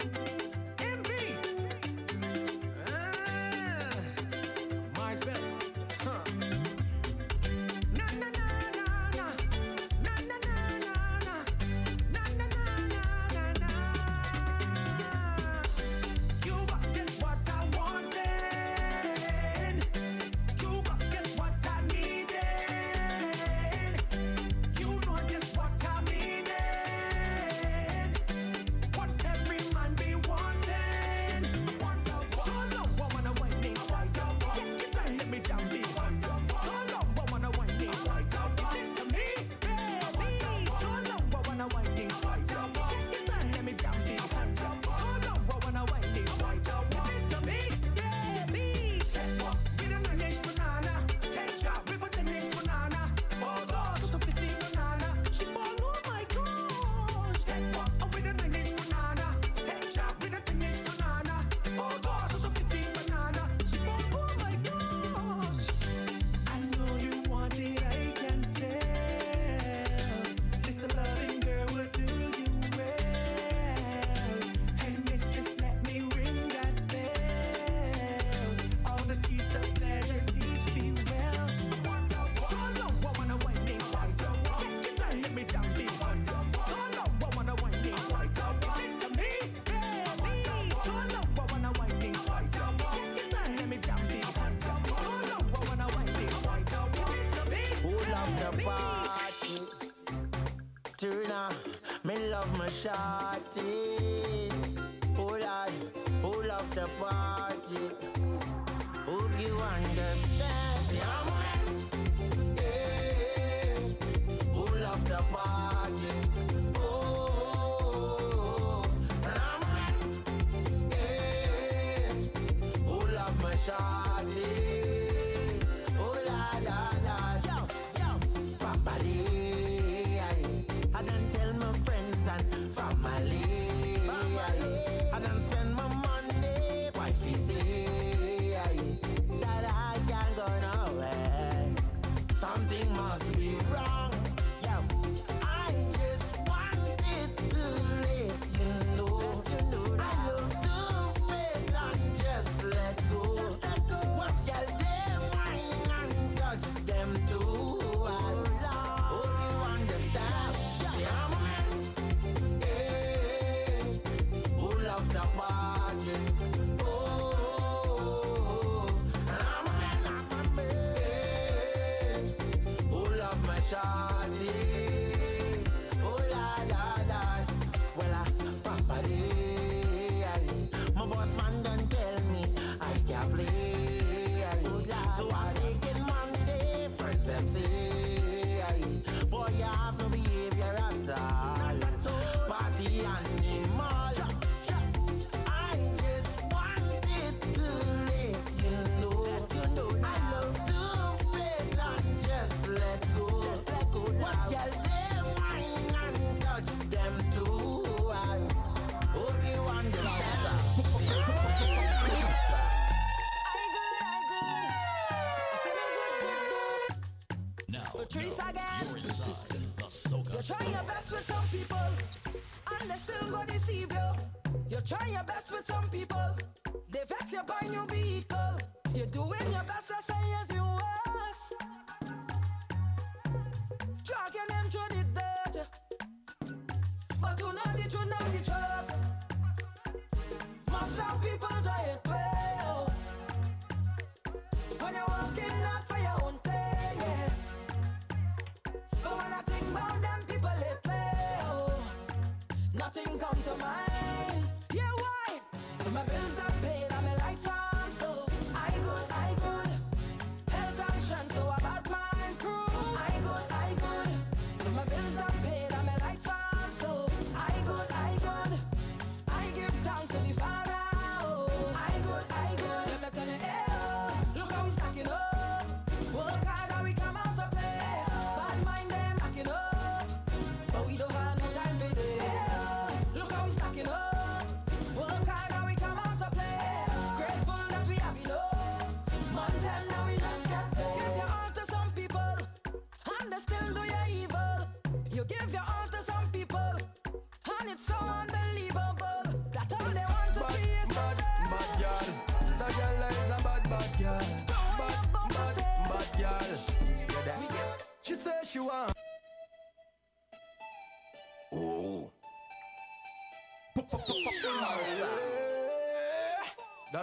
party 174.33 174.62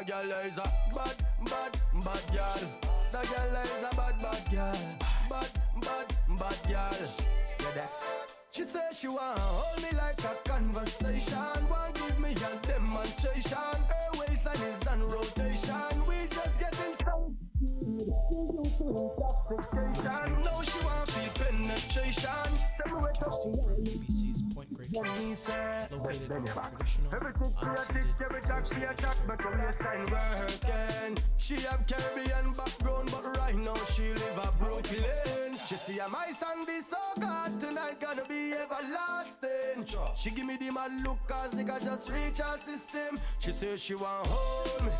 That 0.00 0.08
girl 0.08 0.32
is 0.46 0.56
a 0.56 0.62
bad, 0.94 1.16
bad, 1.44 1.72
bad 2.02 2.24
girl. 2.32 2.62
That 3.12 3.26
girl 3.28 3.56
is 3.62 3.84
a 3.84 3.94
bad, 3.94 4.14
bad 4.22 4.50
girl. 4.50 4.78
Bad, 5.28 5.50
bad, 5.78 6.06
bad 6.38 6.58
girl. 6.66 7.08
You're 7.60 7.74
deaf. 7.74 7.92
She 8.50 8.64
says 8.64 8.98
she 8.98 9.08
wanna 9.08 9.38
hold 9.38 9.82
me 9.82 9.90
like 9.98 10.18
a 10.24 10.48
conversation. 10.48 11.36
wanna 11.68 11.92
give 11.92 12.18
me 12.18 12.30
a 12.30 12.66
demonstration. 12.66 13.58
Her 13.58 14.18
waistline 14.18 14.62
is 14.62 14.88
on 14.88 15.02
rotation. 15.02 16.06
We 16.08 16.14
just 16.30 16.58
getting 16.58 16.94
started. 16.94 17.36
Now 20.44 20.62
she 20.62 20.82
wanna 20.82 21.06
be 21.08 21.28
penetration. 21.34 22.48
Tell 22.78 22.96
me 22.96 23.02
where 23.02 23.12
to 23.12 23.28
do. 23.44 23.52
ABC's 23.84 24.40
Point 24.54 24.70
Break 24.70 24.88
celebrated 26.02 26.54
by 26.54 26.68
traditional. 26.68 27.14
Every 27.14 27.32
cook 27.32 27.56
creative, 27.56 28.14
every 28.20 28.40
dog 28.42 28.64
creative, 28.64 29.16
but 29.26 29.42
from 29.42 29.60
your 29.60 29.72
time 29.72 30.10
working. 30.10 31.18
She 31.36 31.54
have 31.56 31.86
Caribbean 31.86 32.52
background, 32.52 33.10
but 33.10 33.36
right 33.38 33.56
now 33.56 33.74
she 33.94 34.12
live 34.12 34.38
a 34.42 34.52
Brooklyn. 34.62 35.58
She 35.66 35.74
see 35.74 35.98
my 36.10 36.32
son 36.32 36.64
be 36.66 36.80
so 36.80 36.96
God 37.20 37.60
tonight, 37.60 38.00
gonna 38.00 38.24
be 38.28 38.52
everlasting. 38.52 39.86
She 40.16 40.30
give 40.30 40.46
me 40.46 40.56
the 40.56 40.70
mad 40.70 40.92
look 41.02 41.18
cause 41.26 41.52
nigga 41.54 41.82
just 41.82 42.10
reach 42.10 42.38
her 42.38 42.56
system. 42.58 43.18
She 43.38 43.52
say 43.52 43.76
she 43.76 43.94
want 43.94 44.26
hold 44.26 44.84
me, 44.84 44.92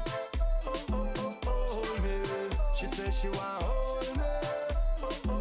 oh 0.66 0.84
oh 0.92 1.38
oh 1.46 1.48
hold 1.48 2.02
me. 2.02 2.56
She 2.78 2.86
say 2.86 3.10
she 3.10 3.28
want 3.28 3.62
hold 3.62 4.16
me, 4.16 4.22
oh 5.02 5.20
oh. 5.28 5.39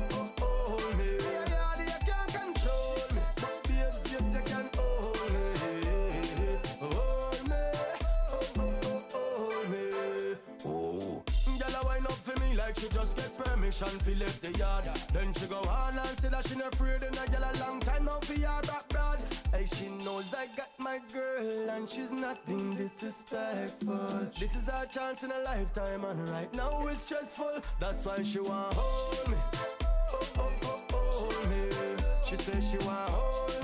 permission 13.69 13.99
fi 13.99 14.13
left 14.15 14.41
the 14.41 14.57
yard. 14.57 14.85
Then 15.13 15.33
she 15.33 15.45
go 15.45 15.57
on 15.57 15.93
and 15.97 16.19
say 16.19 16.29
that 16.29 16.47
she 16.47 16.55
not 16.55 16.73
afraid 16.73 17.03
and 17.03 17.17
I 17.17 17.25
get 17.27 17.41
a 17.41 17.59
long 17.59 17.79
time 17.79 18.05
now 18.05 18.19
fi 18.21 18.41
her 18.41 18.61
back 18.63 18.89
broad. 18.89 19.19
Hey, 19.51 19.65
she 19.65 19.87
knows 20.03 20.33
I 20.33 20.47
got 20.57 20.69
my 20.79 20.99
girl 21.13 21.69
and 21.69 21.89
she's 21.89 22.11
not 22.11 22.45
being 22.47 22.75
disrespectful. 22.75 24.31
This 24.39 24.55
is 24.55 24.69
our 24.69 24.85
chance 24.85 25.23
in 25.23 25.31
a 25.31 25.39
lifetime 25.43 26.03
and 26.03 26.29
right 26.29 26.53
now 26.55 26.87
it's 26.87 27.01
stressful. 27.01 27.61
That's 27.79 28.05
why 28.05 28.21
she 28.23 28.39
want 28.39 28.73
hold 28.73 29.29
me, 29.29 29.37
oh 29.53 30.13
oh 30.13 30.37
oh, 30.37 30.51
oh, 30.63 30.85
oh 30.93 31.31
hold 31.31 31.49
me. 31.49 32.03
She 32.25 32.37
says 32.37 32.71
she 32.71 32.77
want 32.77 33.09
hold. 33.09 33.58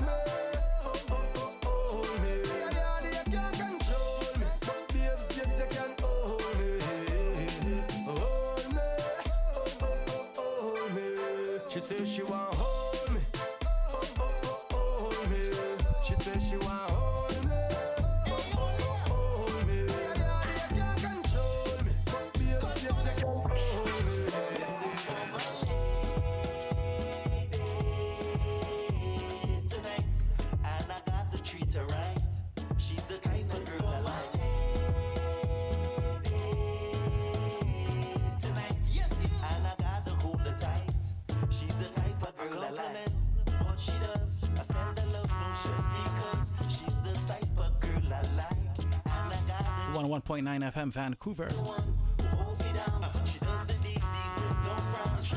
101.9 50.36 50.72
FM 50.72 50.92
Vancouver. 50.92 51.48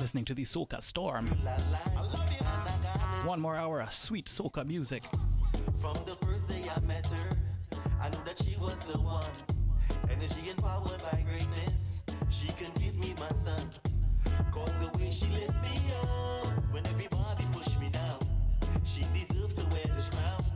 Listening 0.01 0.25
to 0.25 0.33
the 0.33 0.43
Soca 0.43 0.83
Storm. 0.83 1.27
One 3.23 3.39
more 3.39 3.55
hour 3.55 3.81
of 3.81 3.93
sweet 3.93 4.25
Soca 4.25 4.65
music. 4.65 5.03
From 5.79 5.93
the 6.05 6.17
first 6.25 6.49
day 6.49 6.63
I 6.75 6.79
met 6.81 7.05
her, 7.07 7.37
I 8.01 8.09
knew 8.09 8.17
that 8.25 8.41
she 8.43 8.57
was 8.59 8.77
the 8.91 8.99
one. 8.99 9.23
Energy 10.09 10.49
empowered 10.49 11.01
by 11.11 11.23
greatness, 11.23 12.03
she 12.29 12.47
can 12.47 12.71
give 12.81 12.99
me 12.99 13.13
my 13.19 13.29
son. 13.29 13.69
Cause 14.51 14.85
the 14.85 14.97
way 14.97 15.09
she 15.11 15.29
me 15.29 15.79
up 16.01 16.73
when 16.73 16.85
everybody 16.85 17.45
me 17.79 17.89
down, 17.89 18.19
she 18.83 19.05
deserves 19.13 19.53
to 19.53 19.65
wear 19.67 19.95
this 19.95 20.09
crown. 20.09 20.48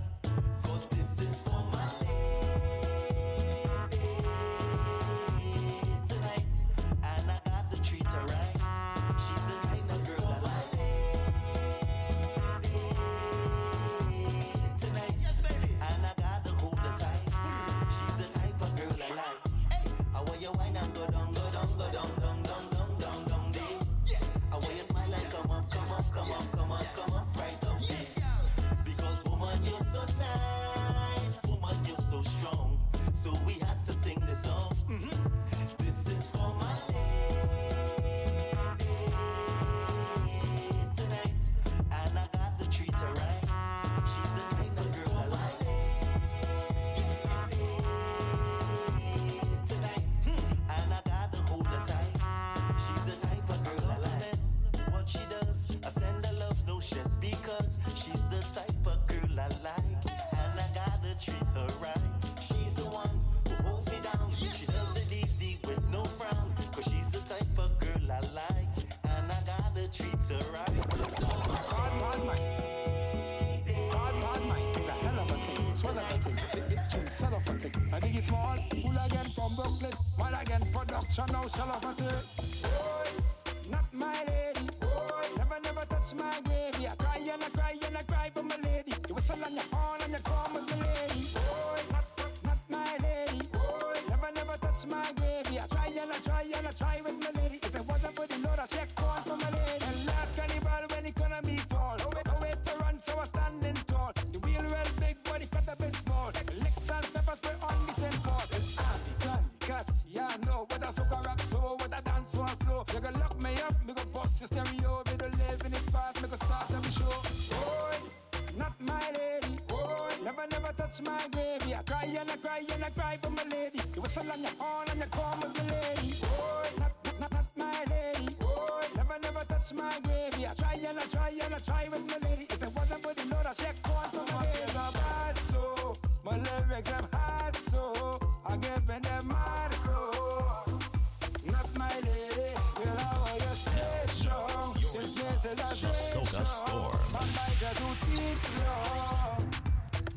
storm. 146.45 146.97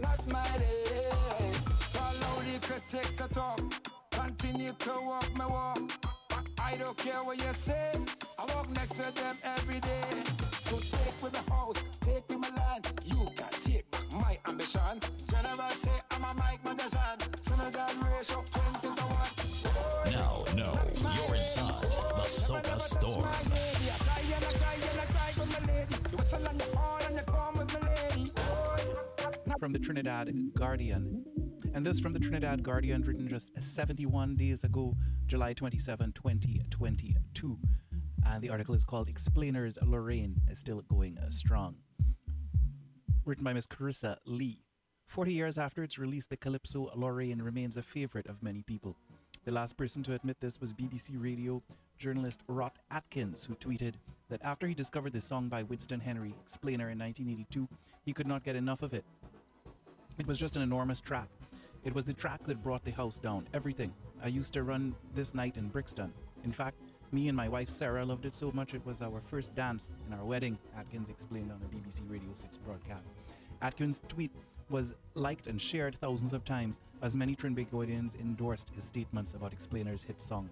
Not 0.00 0.32
my 0.32 0.58
day. 0.58 0.76
Talk, 3.32 3.60
continue 4.12 4.72
to 4.78 4.90
walk 5.02 5.30
my 5.36 5.46
walk. 5.46 5.78
I 6.58 6.76
don't 6.76 6.96
care 6.96 7.22
what 7.22 7.36
you 7.36 7.52
say, 7.52 7.92
I 8.38 8.44
walk 8.54 8.70
next 8.70 8.92
to 8.92 9.12
them 9.14 9.36
every 9.42 9.80
day. 9.80 10.22
So 10.58 10.76
take 10.76 11.22
with 11.22 11.32
the 11.32 11.52
house, 11.52 11.76
take 12.00 12.26
with 12.28 12.38
my 12.38 12.48
land. 12.56 12.88
You 13.04 13.30
can 13.36 13.52
take 13.62 13.86
my 14.12 14.38
ambition. 14.48 15.25
from 29.58 29.72
the 29.72 29.78
Trinidad 29.78 30.30
Guardian. 30.54 31.24
And 31.72 31.84
this 31.84 31.98
from 31.98 32.12
the 32.12 32.18
Trinidad 32.18 32.62
Guardian, 32.62 33.02
written 33.02 33.26
just 33.26 33.48
71 33.58 34.36
days 34.36 34.64
ago, 34.64 34.94
July 35.26 35.54
27, 35.54 36.12
2022. 36.12 37.58
And 38.26 38.42
the 38.42 38.50
article 38.50 38.74
is 38.74 38.84
called 38.84 39.08
Explainers 39.08 39.78
Lorraine 39.82 40.42
is 40.50 40.58
Still 40.58 40.82
Going 40.82 41.18
Strong. 41.30 41.76
Written 43.24 43.44
by 43.44 43.54
Miss 43.54 43.66
Carissa 43.66 44.16
Lee. 44.26 44.62
40 45.06 45.32
years 45.32 45.58
after 45.58 45.82
its 45.82 45.98
release, 45.98 46.26
the 46.26 46.36
Calypso 46.36 46.90
Lorraine 46.94 47.40
remains 47.40 47.76
a 47.76 47.82
favorite 47.82 48.26
of 48.26 48.42
many 48.42 48.62
people. 48.62 48.96
The 49.44 49.52
last 49.52 49.76
person 49.76 50.02
to 50.02 50.14
admit 50.14 50.36
this 50.40 50.60
was 50.60 50.74
BBC 50.74 51.12
radio 51.22 51.62
journalist 51.98 52.40
Ros 52.48 52.72
Atkins, 52.90 53.44
who 53.44 53.54
tweeted 53.54 53.94
that 54.28 54.42
after 54.42 54.66
he 54.66 54.74
discovered 54.74 55.12
the 55.12 55.20
song 55.20 55.48
by 55.48 55.62
Winston 55.62 56.00
Henry, 56.00 56.34
Explainer, 56.42 56.90
in 56.90 56.98
1982, 56.98 57.68
he 58.04 58.12
could 58.12 58.26
not 58.26 58.44
get 58.44 58.56
enough 58.56 58.82
of 58.82 58.92
it 58.92 59.04
it 60.18 60.26
was 60.26 60.38
just 60.38 60.56
an 60.56 60.62
enormous 60.62 61.00
trap. 61.00 61.28
It 61.84 61.94
was 61.94 62.04
the 62.04 62.12
track 62.12 62.42
that 62.44 62.62
brought 62.62 62.84
the 62.84 62.90
house 62.90 63.18
down, 63.18 63.46
everything. 63.54 63.92
I 64.22 64.28
used 64.28 64.52
to 64.54 64.62
run 64.62 64.94
this 65.14 65.34
night 65.34 65.56
in 65.56 65.68
Brixton. 65.68 66.12
In 66.44 66.52
fact, 66.52 66.76
me 67.12 67.28
and 67.28 67.36
my 67.36 67.48
wife 67.48 67.68
Sarah 67.68 68.04
loved 68.04 68.24
it 68.24 68.34
so 68.34 68.50
much 68.52 68.74
it 68.74 68.84
was 68.84 69.02
our 69.02 69.20
first 69.20 69.54
dance 69.54 69.90
in 70.06 70.14
our 70.14 70.24
wedding, 70.24 70.58
Atkins 70.76 71.10
explained 71.10 71.52
on 71.52 71.60
a 71.62 71.74
BBC 71.74 72.00
Radio 72.10 72.30
6 72.32 72.56
broadcast. 72.58 73.08
Atkins' 73.62 74.02
tweet 74.08 74.32
was 74.68 74.94
liked 75.14 75.46
and 75.46 75.60
shared 75.60 75.96
thousands 76.00 76.32
of 76.32 76.44
times 76.44 76.80
as 77.02 77.14
many 77.14 77.36
Trinbagonians 77.36 78.18
endorsed 78.20 78.70
his 78.74 78.84
statements 78.84 79.34
about 79.34 79.52
Explainer's 79.52 80.02
hit 80.02 80.20
song. 80.20 80.50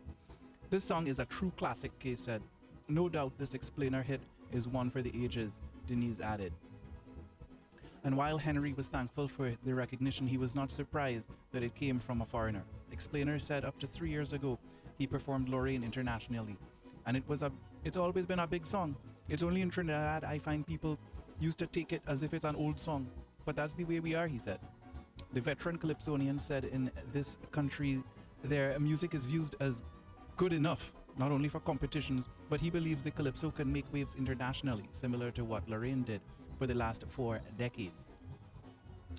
This 0.70 0.84
song 0.84 1.06
is 1.06 1.18
a 1.18 1.24
true 1.24 1.52
classic, 1.56 1.98
Kay 1.98 2.16
said. 2.16 2.42
No 2.88 3.08
doubt 3.08 3.32
this 3.38 3.54
Explainer 3.54 4.02
hit 4.02 4.20
is 4.52 4.68
one 4.68 4.90
for 4.90 5.02
the 5.02 5.12
ages, 5.24 5.60
Denise 5.86 6.20
added. 6.20 6.52
And 8.04 8.18
while 8.18 8.36
Henry 8.36 8.74
was 8.74 8.86
thankful 8.86 9.28
for 9.28 9.50
the 9.64 9.74
recognition, 9.74 10.26
he 10.26 10.36
was 10.36 10.54
not 10.54 10.70
surprised 10.70 11.26
that 11.52 11.62
it 11.62 11.74
came 11.74 11.98
from 11.98 12.20
a 12.20 12.26
foreigner. 12.26 12.62
Explainer 12.92 13.38
said 13.38 13.64
up 13.64 13.78
to 13.78 13.86
three 13.86 14.10
years 14.10 14.34
ago, 14.34 14.58
he 14.98 15.06
performed 15.06 15.48
Lorraine 15.48 15.82
internationally, 15.82 16.56
and 17.06 17.16
it 17.16 17.24
was 17.26 17.42
a 17.42 17.50
it's 17.82 17.96
always 17.96 18.26
been 18.26 18.40
a 18.40 18.46
big 18.46 18.66
song. 18.66 18.94
It's 19.28 19.42
only 19.42 19.62
in 19.62 19.70
Trinidad 19.70 20.22
I 20.22 20.38
find 20.38 20.66
people 20.66 20.98
used 21.40 21.58
to 21.60 21.66
take 21.66 21.92
it 21.92 22.02
as 22.06 22.22
if 22.22 22.34
it's 22.34 22.44
an 22.44 22.56
old 22.56 22.78
song, 22.78 23.08
but 23.46 23.56
that's 23.56 23.74
the 23.74 23.84
way 23.84 24.00
we 24.00 24.14
are, 24.14 24.28
he 24.28 24.38
said. 24.38 24.60
The 25.32 25.40
veteran 25.40 25.78
Calypsonian 25.78 26.38
said 26.38 26.64
in 26.66 26.90
this 27.12 27.38
country 27.50 28.02
their 28.42 28.78
music 28.78 29.14
is 29.14 29.24
viewed 29.24 29.56
as 29.60 29.82
good 30.36 30.52
enough, 30.52 30.92
not 31.16 31.32
only 31.32 31.48
for 31.48 31.60
competitions, 31.60 32.28
but 32.50 32.60
he 32.60 32.68
believes 32.68 33.02
the 33.02 33.10
Calypso 33.10 33.50
can 33.50 33.72
make 33.72 33.90
waves 33.92 34.14
internationally, 34.14 34.88
similar 34.92 35.30
to 35.30 35.44
what 35.44 35.66
Lorraine 35.68 36.02
did 36.02 36.20
for 36.64 36.68
the 36.68 36.74
last 36.74 37.04
four 37.10 37.40
decades. 37.58 38.10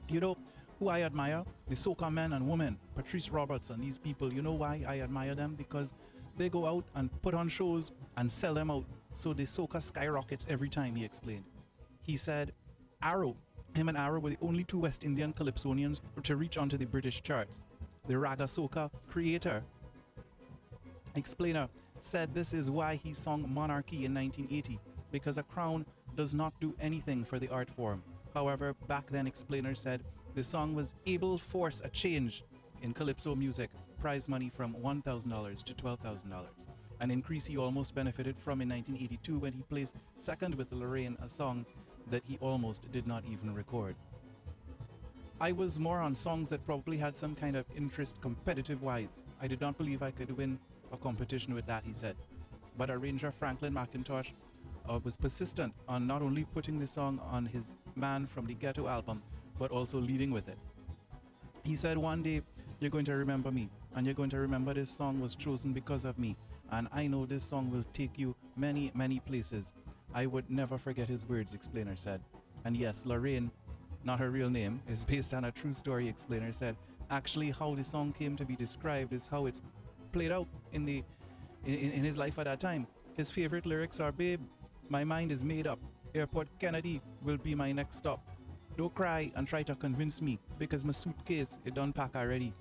You 0.10 0.20
know 0.20 0.36
who 0.80 0.88
I 0.88 1.04
admire? 1.04 1.44
The 1.68 1.76
soca 1.76 2.12
men 2.12 2.34
and 2.34 2.50
women, 2.50 2.76
Patrice 2.96 3.30
Roberts 3.30 3.70
and 3.70 3.84
these 3.84 4.00
people. 4.00 4.34
You 4.34 4.42
know 4.42 4.54
why 4.54 4.84
I 4.88 5.02
admire 5.02 5.36
them? 5.36 5.54
Because 5.56 5.94
they 6.38 6.50
go 6.50 6.66
out 6.66 6.86
and 6.96 7.12
put 7.22 7.36
on 7.36 7.48
shows 7.48 7.92
and 8.18 8.32
sell 8.32 8.56
them 8.56 8.72
out. 8.72 8.86
So 9.14 9.32
the 9.32 9.44
soca 9.44 9.84
skyrockets 9.84 10.48
every 10.50 10.70
time, 10.70 10.96
he 10.96 11.06
explained. 11.06 11.44
He 12.02 12.18
said, 12.18 12.52
Arrow, 13.04 13.36
him 13.76 13.90
and 13.90 13.98
Arrow 13.98 14.20
were 14.20 14.32
the 14.32 14.38
only 14.42 14.64
two 14.64 14.80
West 14.80 15.04
Indian 15.04 15.32
calypsonians 15.32 16.02
to 16.24 16.36
reach 16.36 16.58
onto 16.58 16.78
the 16.78 16.88
British 16.88 17.22
charts. 17.22 17.62
The 18.08 18.16
ragga 18.16 18.48
soca 18.48 18.90
creator, 19.08 19.62
explainer, 21.14 21.70
said 22.02 22.34
this 22.34 22.54
is 22.54 22.72
why 22.72 22.96
he 22.96 23.14
sung 23.14 23.48
Monarchy 23.54 24.06
in 24.06 24.16
1980, 24.16 24.80
because 25.12 25.38
a 25.38 25.44
crown 25.44 25.86
does 26.16 26.34
not 26.34 26.54
do 26.60 26.74
anything 26.80 27.24
for 27.26 27.40
the 27.40 27.50
art 27.50 27.70
form. 27.70 28.02
However, 28.34 28.74
back 28.88 29.10
then, 29.10 29.28
explainer 29.28 29.76
said 29.76 30.04
the 30.34 30.44
song 30.44 30.76
was 30.76 30.96
able 31.06 31.38
force 31.38 31.82
a 31.84 31.90
change 31.90 32.44
in 32.82 32.94
calypso 32.94 33.36
music, 33.36 33.70
prize 34.00 34.28
money 34.28 34.52
from 34.56 34.76
$1,000 34.76 35.64
to 35.64 35.74
$12,000, 35.74 36.68
an 37.00 37.12
increase 37.12 37.46
he 37.46 37.58
almost 37.58 37.96
benefited 37.96 38.38
from 38.38 38.62
in 38.62 38.70
1982 38.70 39.40
when 39.40 39.54
he 39.54 39.62
placed 39.64 39.96
second 40.18 40.56
with 40.56 40.72
Lorraine, 40.72 41.18
a 41.22 41.30
song 41.30 41.66
that 42.10 42.24
he 42.26 42.38
almost 42.42 42.92
did 42.92 43.08
not 43.08 43.24
even 43.32 43.54
record. 43.54 43.96
I 45.40 45.52
was 45.52 45.80
more 45.80 46.00
on 46.00 46.16
songs 46.16 46.50
that 46.50 46.66
probably 46.66 46.98
had 46.98 47.16
some 47.16 47.36
kind 47.36 47.56
of 47.56 47.66
interest 47.76 48.22
competitive 48.22 48.82
wise. 48.82 49.22
I 49.42 49.48
did 49.48 49.60
not 49.60 49.78
believe 49.78 50.02
I 50.02 50.12
could 50.12 50.36
win 50.38 50.60
a 50.94 50.98
competition 50.98 51.54
with 51.54 51.66
that, 51.66 51.84
he 51.86 51.94
said. 51.94 52.16
But 52.78 52.90
arranger 52.90 53.32
Franklin 53.32 53.74
McIntosh 53.74 54.32
uh, 54.90 55.00
was 55.04 55.16
persistent 55.16 55.74
on 55.88 56.08
not 56.08 56.22
only 56.22 56.46
putting 56.46 56.80
the 56.80 56.88
song 56.88 57.20
on 57.32 57.46
his 57.46 57.78
Man 57.96 58.28
from 58.28 58.46
the 58.46 58.54
Ghetto 58.54 58.88
album, 58.88 59.22
but 59.58 59.72
also 59.72 60.00
leading 60.00 60.32
with 60.32 60.48
it. 60.48 60.58
He 61.64 61.76
said, 61.76 61.98
One 61.98 62.22
day 62.22 62.42
you're 62.80 62.92
going 62.92 63.06
to 63.06 63.16
remember 63.16 63.52
me, 63.52 63.70
and 63.96 64.06
you're 64.06 64.16
going 64.16 64.30
to 64.32 64.40
remember 64.40 64.74
this 64.74 64.90
song 64.90 65.20
was 65.20 65.36
chosen 65.36 65.74
because 65.74 66.06
of 66.06 66.20
me, 66.20 66.36
and 66.72 66.88
I 66.92 67.08
know 67.08 67.26
this 67.26 67.44
song 67.44 67.72
will 67.72 67.86
take 67.94 68.18
you 68.18 68.36
many, 68.56 68.92
many 68.94 69.20
places. 69.20 69.74
I 70.14 70.26
would 70.26 70.50
never 70.50 70.78
forget 70.78 71.08
his 71.08 71.28
words, 71.28 71.54
explainer 71.54 71.96
said. 71.96 72.22
And 72.66 72.76
yes, 72.76 73.06
Lorraine, 73.06 73.52
not 74.04 74.20
her 74.20 74.30
real 74.30 74.50
name, 74.50 74.82
is 74.88 75.06
based 75.06 75.34
on 75.34 75.46
a 75.46 75.52
true 75.52 75.74
story, 75.74 76.08
explainer 76.08 76.52
said. 76.52 76.76
Actually, 77.10 77.52
how 77.52 77.76
the 77.76 77.84
song 77.84 78.14
came 78.18 78.36
to 78.36 78.46
be 78.46 78.56
described 78.56 79.14
is 79.14 79.28
how 79.28 79.46
it's 79.46 79.62
played 80.12 80.32
out 80.32 80.48
in 80.72 80.86
the 80.86 81.04
in, 81.66 81.92
in 81.92 82.04
his 82.04 82.18
life 82.18 82.40
at 82.40 82.46
that 82.46 82.60
time. 82.60 82.88
His 83.16 83.32
favorite 83.32 83.66
lyrics 83.66 84.00
are 84.00 84.12
Babe, 84.12 84.42
my 84.90 85.04
mind 85.04 85.32
is 85.32 85.44
made 85.44 85.68
up. 85.68 85.80
Airport 86.14 86.48
Kennedy 86.60 87.02
will 87.24 87.38
be 87.38 87.56
my 87.56 87.72
next 87.72 87.98
stop. 87.98 88.20
Don't 88.78 88.94
cry 88.94 89.32
and 89.36 89.48
try 89.48 89.64
to 89.64 89.76
convince 89.76 90.22
me 90.22 90.40
because 90.60 90.84
my 90.84 90.92
suitcase 90.92 91.58
is 91.66 91.74
done 91.74 91.94
pack 91.94 92.16
already. 92.16 92.54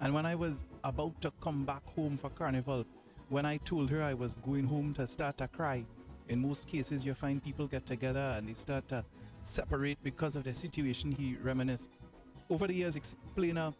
And 0.00 0.12
when 0.12 0.26
I 0.26 0.34
was 0.34 0.64
about 0.82 1.20
to 1.22 1.32
come 1.40 1.64
back 1.64 1.82
home 1.94 2.18
for 2.18 2.30
carnival, 2.30 2.84
when 3.28 3.46
I 3.46 3.56
told 3.58 3.88
her 3.90 4.02
I 4.02 4.14
was 4.14 4.34
going 4.34 4.64
home 4.64 4.92
to 4.94 5.06
start 5.06 5.38
to 5.38 5.48
cry, 5.48 5.84
in 6.28 6.40
most 6.40 6.66
cases 6.66 7.04
you 7.04 7.14
find 7.14 7.42
people 7.42 7.66
get 7.66 7.86
together 7.86 8.34
and 8.36 8.48
they 8.48 8.54
start 8.54 8.88
to 8.88 9.04
separate 9.42 9.98
because 10.02 10.36
of 10.36 10.44
the 10.44 10.54
situation, 10.54 11.12
he 11.12 11.36
reminisced. 11.42 11.90
Over 12.50 12.66
the 12.66 12.74
years, 12.74 12.96
Explainer 12.96 13.72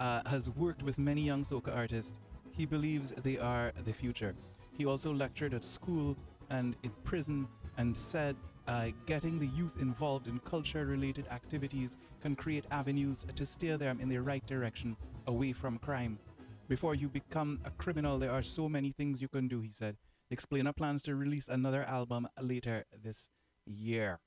uh, 0.00 0.22
has 0.28 0.50
worked 0.50 0.82
with 0.82 0.98
many 0.98 1.22
young 1.22 1.44
soca 1.44 1.74
artists. 1.76 2.18
He 2.52 2.66
believes 2.66 3.12
they 3.12 3.38
are 3.38 3.72
the 3.84 3.92
future. 3.92 4.34
He 4.72 4.86
also 4.86 5.12
lectured 5.12 5.54
at 5.54 5.64
school 5.64 6.16
and 6.50 6.76
in 6.82 6.90
prison 7.04 7.46
and 7.76 7.96
said 7.96 8.36
uh, 8.66 8.88
getting 9.06 9.38
the 9.38 9.46
youth 9.46 9.80
involved 9.80 10.26
in 10.26 10.38
culture 10.40 10.84
related 10.84 11.26
activities 11.30 11.96
can 12.20 12.36
create 12.36 12.64
avenues 12.70 13.24
to 13.34 13.46
steer 13.46 13.76
them 13.76 13.98
in 14.00 14.08
the 14.08 14.18
right 14.18 14.46
direction 14.46 14.96
away 15.26 15.52
from 15.52 15.78
crime. 15.78 16.18
Before 16.68 16.94
you 16.94 17.08
become 17.08 17.60
a 17.64 17.70
criminal, 17.70 18.18
there 18.18 18.30
are 18.30 18.42
so 18.42 18.68
many 18.68 18.92
things 18.92 19.22
you 19.22 19.28
can 19.28 19.48
do, 19.48 19.60
he 19.62 19.70
said. 19.70 19.96
Explainer 20.30 20.74
plans 20.74 21.02
to 21.02 21.14
release 21.14 21.48
another 21.48 21.82
album 21.84 22.28
later 22.42 22.84
this 23.02 23.30
year. 23.64 24.20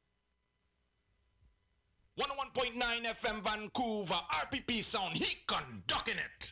101.9 2.19 3.05
FM 3.05 3.43
Vancouver, 3.43 4.19
RPP 4.32 4.84
sound, 4.84 5.15
he 5.15 5.38
conducting 5.47 6.17
it. 6.17 6.51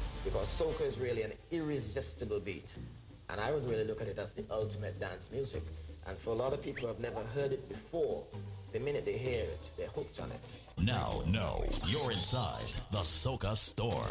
Because 0.23 0.47
soca 0.47 0.81
is 0.81 0.97
really 0.99 1.23
an 1.23 1.33
irresistible 1.51 2.39
beat. 2.39 2.69
And 3.29 3.39
I 3.39 3.51
would 3.51 3.67
really 3.67 3.85
look 3.85 4.01
at 4.01 4.07
it 4.07 4.19
as 4.19 4.31
the 4.31 4.43
ultimate 4.51 4.99
dance 4.99 5.29
music. 5.31 5.63
And 6.05 6.17
for 6.19 6.31
a 6.31 6.35
lot 6.35 6.53
of 6.53 6.61
people 6.61 6.81
who 6.81 6.87
have 6.87 6.99
never 6.99 7.23
heard 7.35 7.53
it 7.53 7.67
before, 7.69 8.23
the 8.71 8.79
minute 8.79 9.05
they 9.05 9.17
hear 9.17 9.43
it, 9.43 9.59
they're 9.77 9.87
hooked 9.87 10.19
on 10.19 10.31
it. 10.31 10.39
Now, 10.77 11.23
no, 11.27 11.63
you're 11.87 12.11
inside 12.11 12.65
the 12.91 12.99
Soca 12.99 13.55
Storm. 13.55 14.05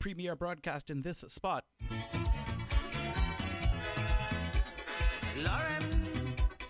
Premiere 0.00 0.34
broadcast 0.34 0.88
in 0.88 1.02
this 1.02 1.22
spot. 1.28 1.64
Lorraine, 5.36 6.08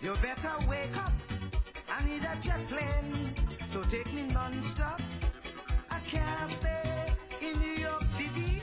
you 0.01 0.13
better 0.21 0.51
wake 0.67 0.97
up. 0.97 1.13
I 1.89 2.03
need 2.03 2.23
a 2.25 2.35
jet 2.41 2.59
plane 2.67 3.33
to 3.71 3.83
take 3.89 4.11
me 4.11 4.23
non-stop. 4.23 5.01
I 5.89 5.99
can't 5.99 6.49
stay 6.49 7.05
in 7.41 7.57
New 7.57 7.81
York 7.81 8.03
City 8.09 8.61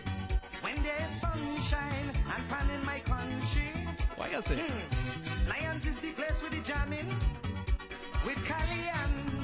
when 0.61 0.77
there's 0.83 1.13
sunshine 1.19 2.13
and 2.37 2.49
pan 2.51 2.69
in 2.69 2.85
my 2.85 3.01
country. 3.01 3.73
Why 4.17 4.29
is 4.29 4.51
it? 4.51 4.59
Hmm. 4.59 5.49
Lions 5.49 5.87
is 5.87 5.97
the 6.01 6.13
place 6.13 6.43
with 6.43 6.53
the 6.53 6.61
jamming. 6.61 7.09
With 8.27 8.45
Carrie-Ann 8.45 9.38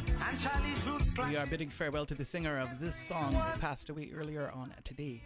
we 1.28 1.36
are 1.36 1.46
bidding 1.46 1.70
farewell 1.70 2.06
to 2.06 2.14
the 2.14 2.24
singer 2.24 2.58
of 2.58 2.80
this 2.80 2.94
song 2.96 3.32
who 3.32 3.60
passed 3.60 3.88
away 3.90 4.10
earlier 4.14 4.50
on 4.50 4.72
today. 4.84 5.22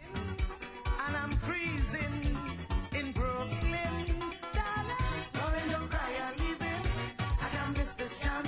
And 1.07 1.17
I'm 1.17 1.31
freezing 1.31 2.37
in 2.93 3.11
Brooklyn. 3.11 4.23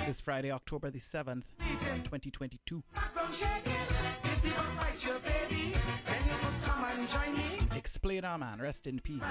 This 0.06 0.20
Friday, 0.20 0.50
October 0.50 0.90
the 0.90 0.98
7th, 0.98 1.44
2022. 1.58 2.82
Explain 7.74 8.24
our 8.24 8.38
man, 8.38 8.60
rest 8.60 8.86
in 8.86 8.98
peace. 9.00 9.22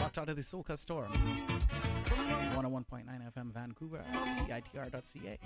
Locked 0.00 0.18
out 0.18 0.28
of 0.28 0.36
the 0.36 0.42
Soca 0.42 0.78
Storm. 0.78 1.12
101.9 2.54 3.04
FM 3.34 3.52
Vancouver 3.52 3.98
at 3.98 4.14
CITR.ca. 4.46 5.38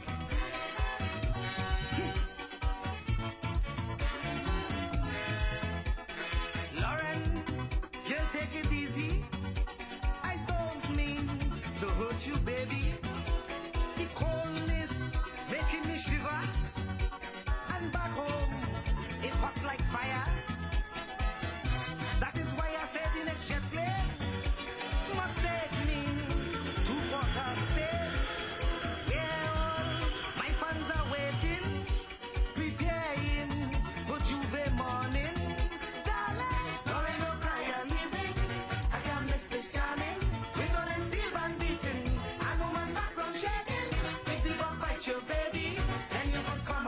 Lorraine, 6.74 7.42
you 8.08 8.16
take 8.32 8.64
it 8.64 8.72
easy. 8.72 9.24
I 10.22 10.36
don't 10.48 10.96
mean 10.96 11.28
to 11.80 11.86
hurt 11.86 12.26
you, 12.26 12.36
baby. 12.38 12.94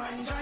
환장 0.08 0.37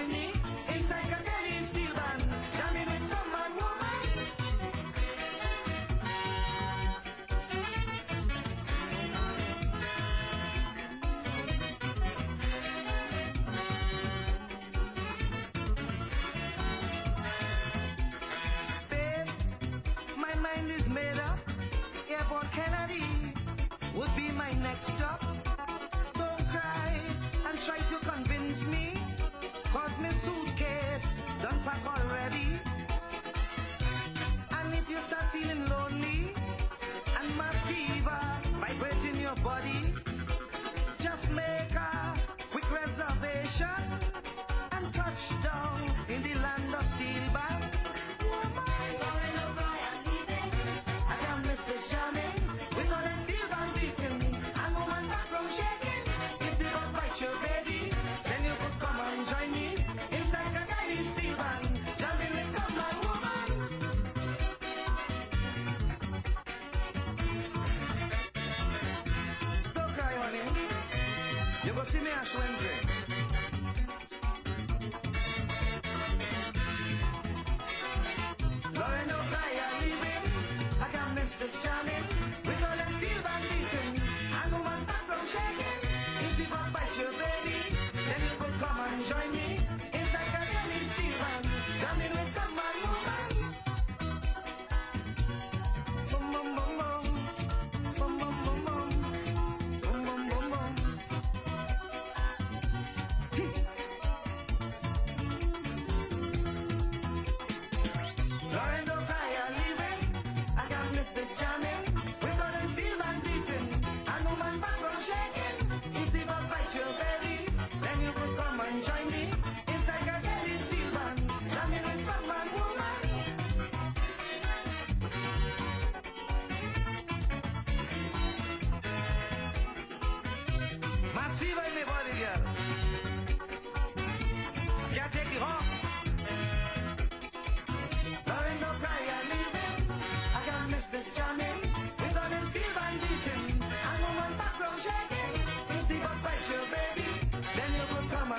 Ashland 72.27 72.56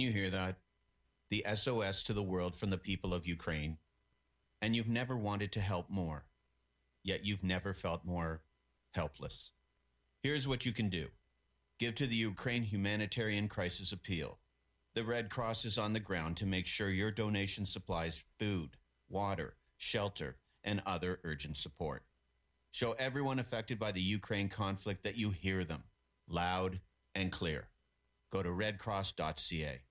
Can 0.00 0.06
you 0.06 0.14
hear 0.14 0.30
that? 0.30 0.56
The 1.28 1.44
SOS 1.54 2.04
to 2.04 2.14
the 2.14 2.22
world 2.22 2.54
from 2.54 2.70
the 2.70 2.78
people 2.78 3.12
of 3.12 3.26
Ukraine. 3.26 3.76
And 4.62 4.74
you've 4.74 4.88
never 4.88 5.14
wanted 5.14 5.52
to 5.52 5.60
help 5.60 5.90
more, 5.90 6.24
yet 7.04 7.26
you've 7.26 7.44
never 7.44 7.74
felt 7.74 8.02
more 8.02 8.40
helpless. 8.94 9.52
Here's 10.22 10.48
what 10.48 10.64
you 10.64 10.72
can 10.72 10.88
do 10.88 11.08
give 11.78 11.96
to 11.96 12.06
the 12.06 12.16
Ukraine 12.16 12.62
Humanitarian 12.62 13.46
Crisis 13.46 13.92
Appeal. 13.92 14.38
The 14.94 15.04
Red 15.04 15.28
Cross 15.28 15.66
is 15.66 15.76
on 15.76 15.92
the 15.92 16.00
ground 16.00 16.38
to 16.38 16.46
make 16.46 16.66
sure 16.66 16.88
your 16.88 17.10
donation 17.10 17.66
supplies 17.66 18.24
food, 18.38 18.78
water, 19.10 19.56
shelter, 19.76 20.38
and 20.64 20.80
other 20.86 21.20
urgent 21.24 21.58
support. 21.58 22.04
Show 22.70 22.92
everyone 22.92 23.38
affected 23.38 23.78
by 23.78 23.92
the 23.92 24.00
Ukraine 24.00 24.48
conflict 24.48 25.04
that 25.04 25.18
you 25.18 25.28
hear 25.28 25.62
them 25.62 25.82
loud 26.26 26.80
and 27.14 27.30
clear. 27.30 27.68
Go 28.30 28.42
to 28.42 28.48
redcross.ca. 28.48 29.82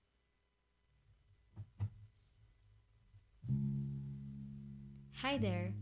Hi 5.22 5.38
there. 5.38 5.72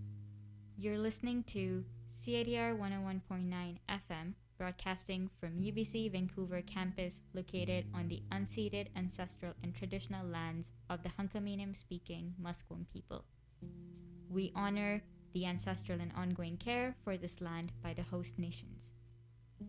You're 0.77 0.99
listening 0.99 1.45
to 1.45 1.85
CITR 2.27 2.79
101.9 2.79 3.79
FM, 3.89 4.35
broadcasting 4.59 5.31
from 5.41 5.61
UBC 5.61 6.11
Vancouver 6.11 6.63
campus 6.63 7.21
located 7.33 7.87
on 7.95 8.09
the 8.09 8.23
unceded 8.33 8.89
ancestral 8.97 9.55
and 9.63 9.75
traditional 9.75 10.27
lands 10.27 10.69
of 10.91 11.03
the 11.03 11.09
Hunkaminam 11.11 11.77
speaking 11.77 12.35
Musqueam 12.43 12.85
people. 12.93 13.25
We 14.29 14.53
honor 14.55 15.03
the 15.33 15.47
ancestral 15.47 16.01
and 16.01 16.13
ongoing 16.17 16.57
care 16.57 16.97
for 17.05 17.17
this 17.17 17.41
land 17.41 17.73
by 17.83 17.95
the 17.95 18.03
host 18.03 18.39
nations. 18.39 18.83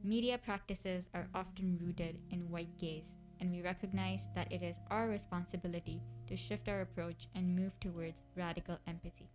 Media 0.03 0.38
practices 0.38 1.09
are 1.13 1.27
often 1.34 1.80
rooted 1.81 2.19
in 2.31 2.49
white 2.49 2.77
gaze, 2.80 3.19
and 3.40 3.52
we 3.52 3.61
recognize 3.61 4.22
that 4.36 4.52
it 4.52 4.64
is 4.64 4.76
our 4.90 5.07
responsibility 5.07 6.02
to 6.28 6.36
shift 6.36 6.68
our 6.68 6.82
approach 6.82 7.28
and 7.36 7.56
move 7.56 7.80
towards 7.80 8.24
radical 8.36 8.80
empathy. 8.88 9.30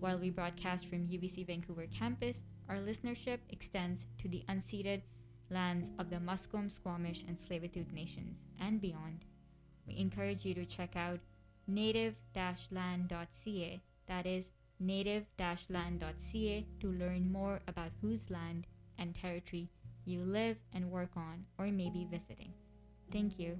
While 0.00 0.18
we 0.18 0.30
broadcast 0.30 0.86
from 0.86 1.08
UBC 1.08 1.46
Vancouver 1.46 1.86
campus, 1.86 2.40
our 2.68 2.76
listenership 2.76 3.38
extends 3.50 4.04
to 4.18 4.28
the 4.28 4.44
unceded 4.48 5.02
lands 5.50 5.90
of 5.98 6.10
the 6.10 6.16
Musqueam, 6.16 6.70
Squamish, 6.70 7.24
and 7.28 7.38
Tsleil-Waututh 7.40 7.92
nations 7.92 8.38
and 8.58 8.80
beyond. 8.80 9.24
We 9.86 9.98
encourage 9.98 10.44
you 10.44 10.54
to 10.54 10.64
check 10.64 10.96
out 10.96 11.20
native-land.ca, 11.66 13.82
that 14.08 14.26
is 14.26 14.46
native-land.ca 14.80 16.66
to 16.80 16.92
learn 16.92 17.30
more 17.30 17.60
about 17.68 17.90
whose 18.00 18.30
land 18.30 18.66
and 18.98 19.14
territory 19.14 19.68
you 20.04 20.24
live 20.24 20.56
and 20.72 20.90
work 20.90 21.10
on 21.16 21.44
or 21.58 21.66
may 21.66 21.90
be 21.90 22.06
visiting. 22.10 22.52
Thank 23.14 23.38
you. 23.38 23.56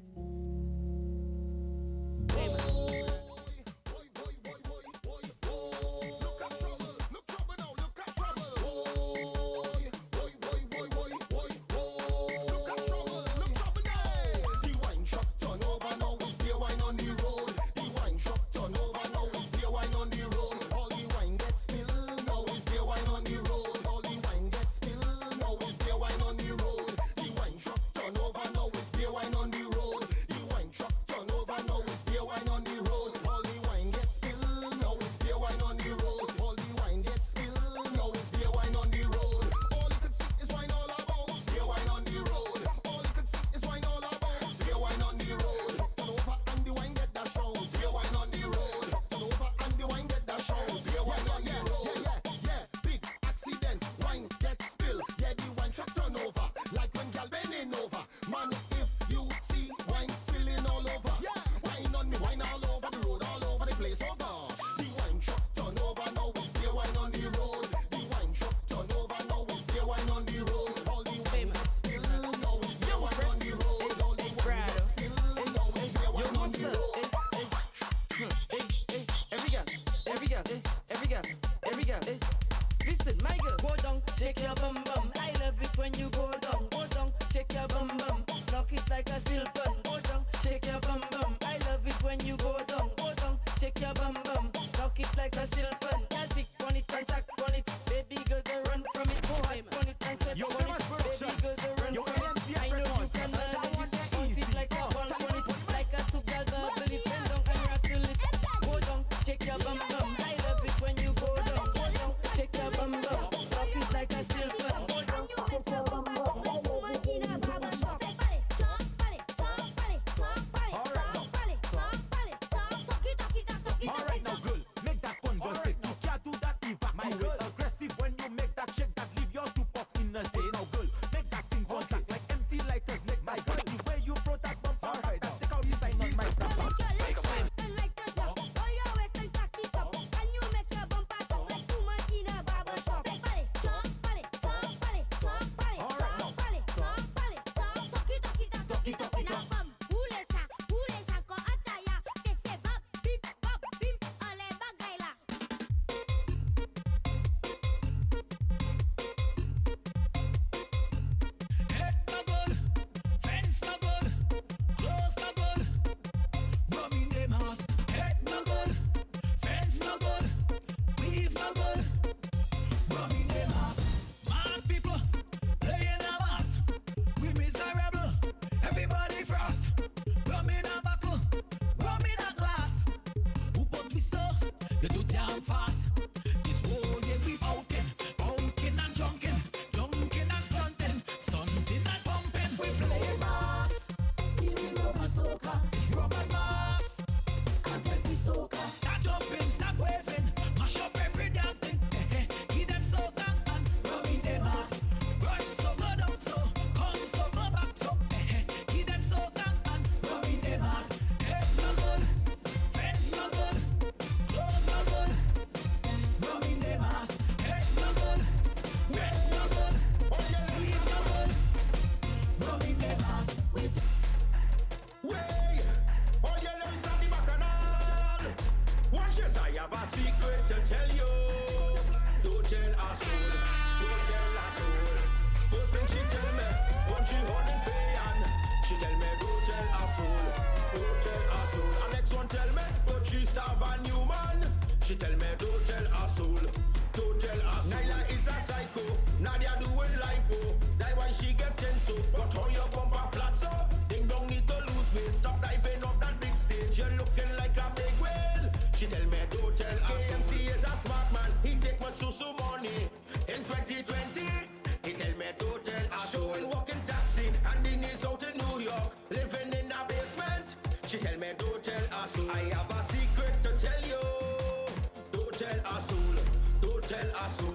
tell 277.15 277.27
a 277.27 277.31
soul. 277.31 277.53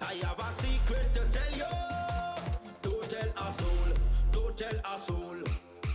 I 0.00 0.14
have 0.14 0.38
a 0.38 0.52
secret 0.52 1.12
to 1.14 1.20
tell 1.30 1.52
you. 1.56 1.64
Don't 2.82 3.10
tell 3.10 3.48
a 3.48 3.52
soul. 3.52 3.94
Don't 4.32 4.56
tell 4.56 4.94
a 4.94 4.98
soul. 4.98 5.36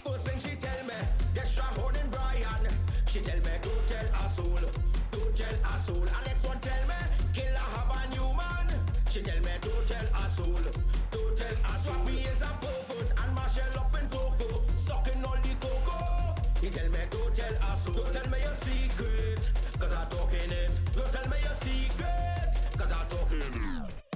First 0.03 0.27
thing 0.27 0.39
she 0.39 0.55
tell 0.55 0.85
me, 0.85 0.93
Desha 1.33 1.61
holding 1.79 2.09
Brian. 2.09 2.67
She 3.07 3.19
tell 3.19 3.37
me, 3.37 3.51
don't 3.61 3.87
tell 3.87 4.25
a 4.25 4.29
soul. 4.29 4.59
Don't 5.11 5.35
tell 5.35 5.75
a 5.75 5.79
soul. 5.79 6.01
And 6.01 6.25
next 6.25 6.45
one 6.47 6.59
tell 6.59 6.87
me, 6.87 6.95
killer 7.33 7.67
have 7.75 7.91
a 7.91 8.09
new 8.15 8.33
man. 8.35 8.67
She 9.09 9.21
tell 9.21 9.39
me, 9.39 9.51
don't 9.61 9.87
tell 9.87 10.25
a 10.25 10.29
soul. 10.29 10.65
Don't 11.11 11.37
tell 11.37 11.53
a 11.65 11.77
soul. 11.77 11.93
Swappy 11.93 12.31
is 12.31 12.41
a 12.41 12.51
pervert 12.61 13.13
and 13.23 13.35
Marshall 13.35 13.79
up 13.79 13.95
in 13.99 14.07
cocoa, 14.09 14.61
sucking 14.75 15.23
all 15.25 15.37
the 15.41 15.53
cocoa. 15.59 16.35
He 16.61 16.69
tell 16.69 16.89
me, 16.89 16.99
don't 17.09 17.35
tell 17.35 17.53
a 17.53 17.77
soul. 17.77 17.93
Don't 17.93 18.13
tell 18.13 18.29
me 18.29 18.37
your 18.41 18.55
secret, 18.55 19.51
cause 19.79 19.93
I'm 19.93 20.07
talking 20.09 20.51
it. 20.51 20.79
Don't 20.95 21.11
tell 21.11 21.27
me 21.29 21.37
your 21.43 21.53
secret 21.53 22.48
cause 22.79 22.93
I 22.93 23.03
talk. 23.09 24.08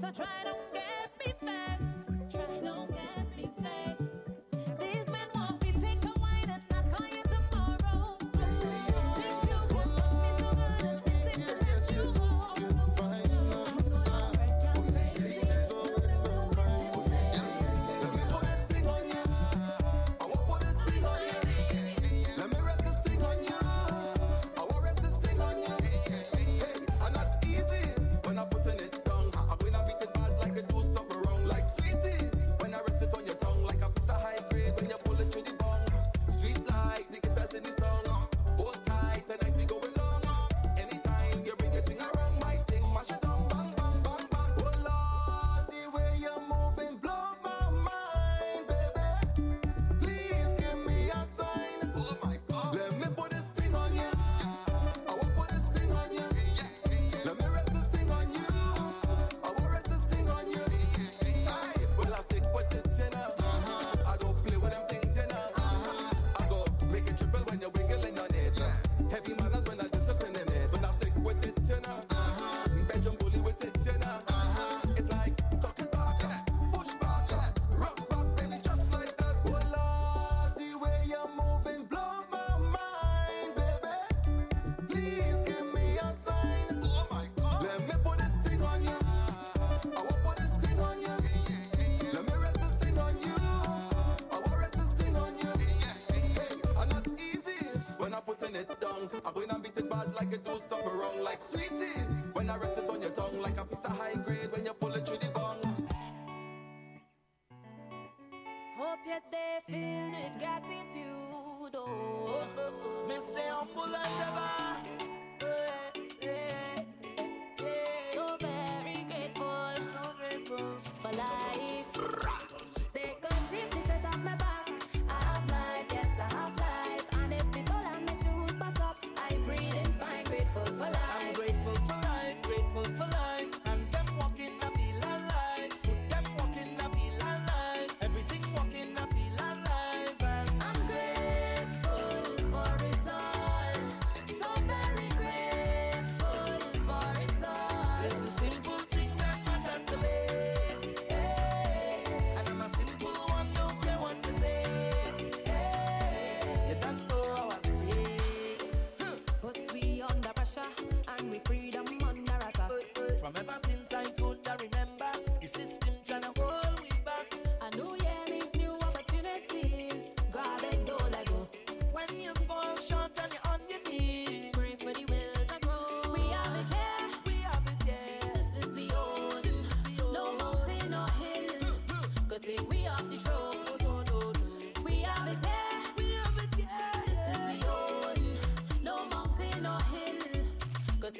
So 0.00 0.10
try 0.10 0.24
don't 0.44 0.69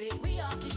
We 0.01 0.39
are. 0.39 0.70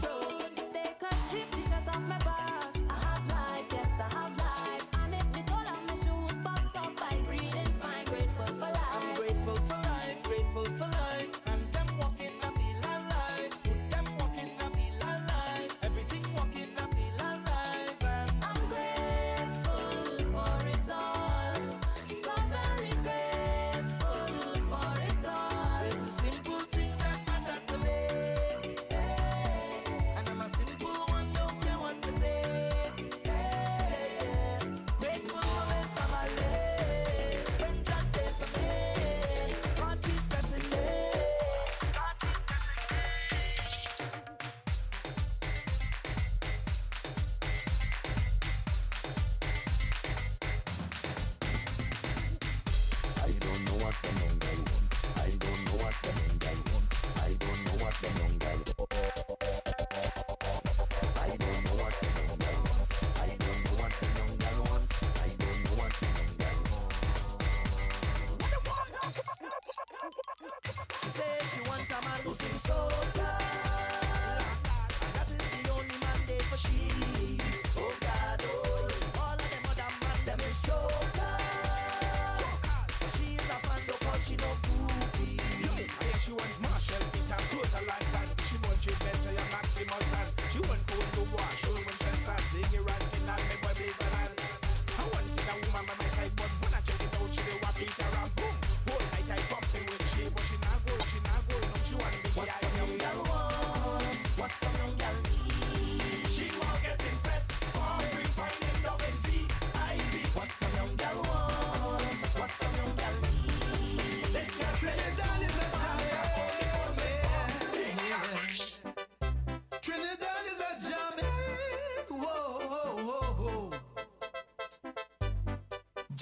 don't 53.39 53.65
know 53.65 53.85
what 53.85 53.95
they 54.01 54.09
know. 54.19 54.24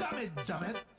Jump 0.03 0.19
it, 0.21 0.45
Jump 0.45 0.67
it. 0.67 0.92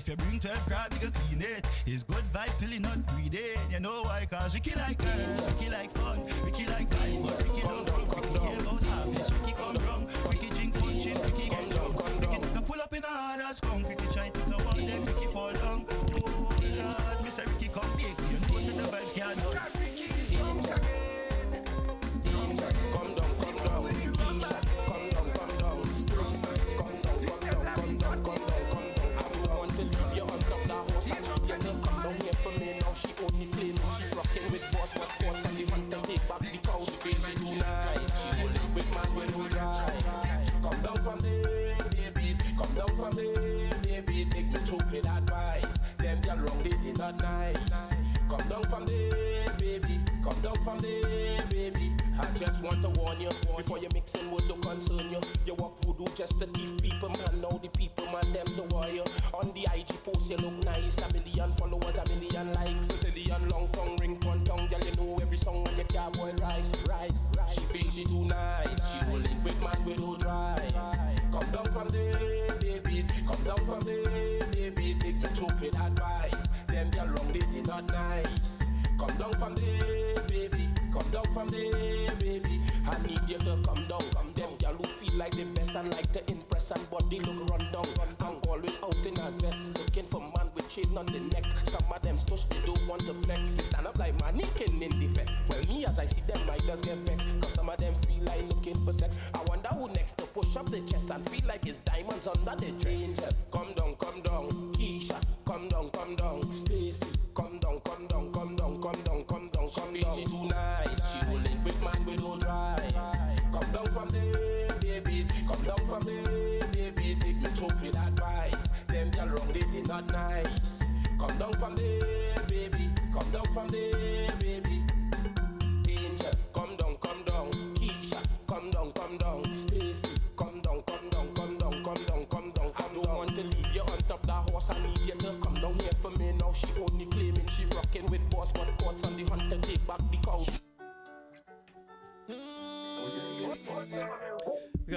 if 0.00 0.08
you 0.08 0.16
bring 0.16 0.40
12 0.40 0.66
crab, 0.66 0.92
you 0.94 0.98
can 0.98 1.12
clean 1.12 1.42
it. 1.42 1.68
It's 1.84 2.02
good 2.02 2.24
vibe 2.32 2.56
till 2.58 2.70
you 2.70 2.80
not 2.80 3.04
breathing. 3.08 3.60
You 3.70 3.80
know 3.80 4.02
why? 4.04 4.26
Cause 4.30 4.54
you 4.54 4.60
kill 4.60 4.78
like 4.78 4.99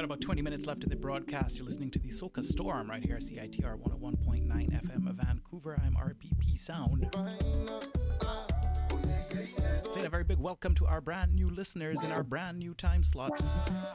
got 0.03 0.15
about 0.15 0.21
20 0.21 0.41
minutes 0.41 0.65
left 0.65 0.83
in 0.83 0.89
the 0.89 0.97
broadcast. 0.97 1.57
You're 1.57 1.65
listening 1.65 1.89
to 1.91 1.99
the 1.99 2.09
Soca 2.09 2.43
Storm 2.43 2.89
right 2.89 3.01
here, 3.01 3.19
CITR 3.19 3.79
101.9 3.79 4.45
FM 4.49 5.09
of 5.09 5.15
Vancouver. 5.15 5.79
I'm 5.81 5.95
RPP 5.95 6.59
Sound. 6.59 7.07
Saying 9.93 10.05
a 10.05 10.09
very 10.09 10.25
big 10.25 10.39
welcome 10.39 10.75
to 10.75 10.85
our 10.87 10.99
brand 10.99 11.33
new 11.33 11.47
listeners 11.47 12.03
in 12.03 12.11
our 12.11 12.21
brand 12.21 12.59
new 12.59 12.73
time 12.73 13.01
slot 13.01 13.31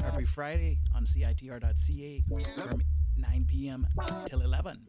every 0.02 0.24
Friday 0.24 0.78
on 0.94 1.05
CITR.ca 1.05 2.24
from 2.56 2.82
9 3.18 3.47
p.m. 3.47 3.86
till 4.24 4.40
11. 4.40 4.80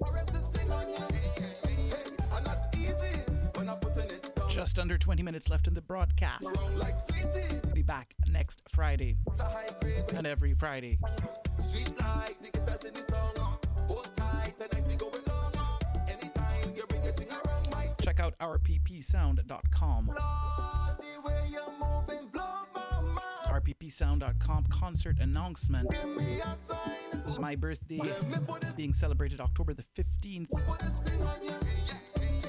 Just 4.49 4.79
under 4.79 4.97
20 4.97 5.23
minutes 5.23 5.49
left 5.49 5.67
in 5.67 5.73
the 5.73 5.81
broadcast. 5.81 6.43
We'll 6.43 7.73
be 7.73 7.81
back 7.81 8.13
next 8.31 8.61
Friday 8.73 9.17
and 10.15 10.25
every 10.27 10.53
Friday. 10.53 10.97
Check 18.01 18.19
out 18.19 18.37
rppsound.com. 18.39 20.11
rppsound.com 23.49 24.65
concert 24.69 25.19
announcement. 25.19 25.89
My 27.39 27.55
birthday 27.55 27.99
being 28.75 28.93
celebrated 28.93 29.39
October 29.39 29.73
the 29.73 29.85
15th. 29.95 30.47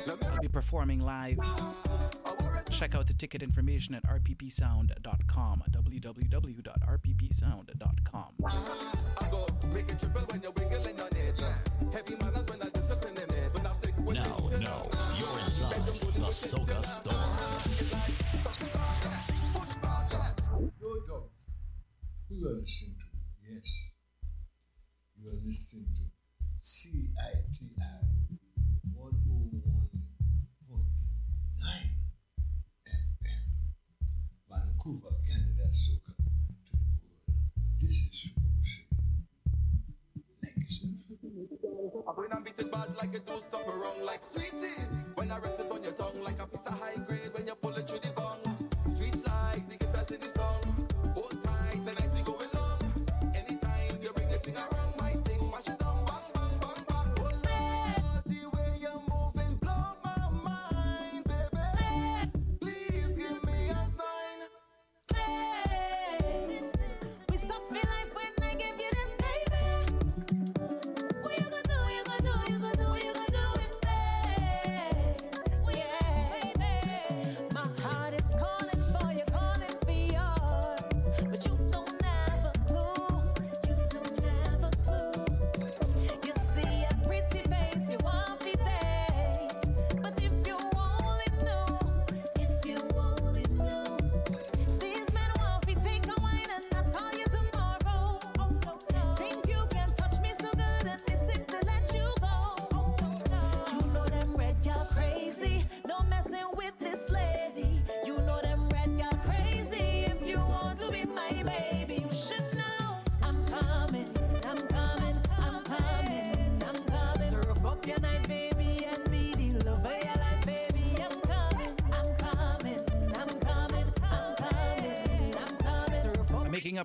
I'll 0.08 0.38
be 0.40 0.48
performing 0.48 1.00
live. 1.00 1.38
Check 2.70 2.94
out 2.94 3.06
the 3.06 3.14
ticket 3.14 3.42
information 3.42 3.94
at 3.94 4.04
rppsound.com. 4.06 5.62
www.rppsound.com. 5.70 8.32
Now, 14.12 14.38
now, 14.58 14.88
you're 15.18 15.38
inside 15.40 15.76
the 15.76 15.92
Soca 16.30 16.84
Storm. 16.84 17.16
Who 22.28 22.48
are 22.48 22.54
listening 22.60 22.94
to? 22.98 23.52
Yes. 23.52 23.90
You 25.20 25.30
are 25.30 25.38
listening 25.44 25.86
to 25.96 26.02
CI. 26.62 27.49
When 42.16 42.32
I'm 42.32 42.44
it 42.44 42.72
bad 42.72 42.88
like 42.98 43.12
you 43.12 43.20
do 43.20 43.34
something 43.36 43.78
wrong, 43.78 44.04
like 44.04 44.22
sweetie. 44.22 44.82
When 45.14 45.30
I 45.30 45.38
rest 45.38 45.60
it 45.60 45.70
on 45.70 45.82
your 45.82 45.92
tongue 45.92 46.20
like 46.24 46.42
a 46.42 46.46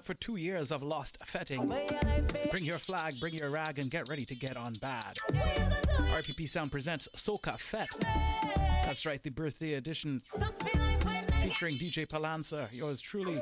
for 0.05 0.13
two 0.13 0.35
years 0.35 0.71
of 0.71 0.83
lost 0.83 1.25
fetting. 1.25 1.67
Bring 2.51 2.63
your 2.63 2.77
flag, 2.77 3.19
bring 3.19 3.33
your 3.33 3.49
rag, 3.49 3.79
and 3.79 3.89
get 3.89 4.07
ready 4.07 4.23
to 4.25 4.35
get 4.35 4.55
on 4.55 4.73
bad. 4.73 5.17
RPP 5.31 6.47
Sound 6.47 6.71
presents 6.71 7.07
Soca 7.15 7.57
Fete. 7.57 7.89
That's 8.85 9.05
right, 9.05 9.21
the 9.21 9.31
birthday 9.31 9.73
edition 9.73 10.19
featuring 11.41 11.73
DJ 11.73 12.07
Palanza, 12.07 12.71
yours 12.71 13.01
truly, 13.01 13.41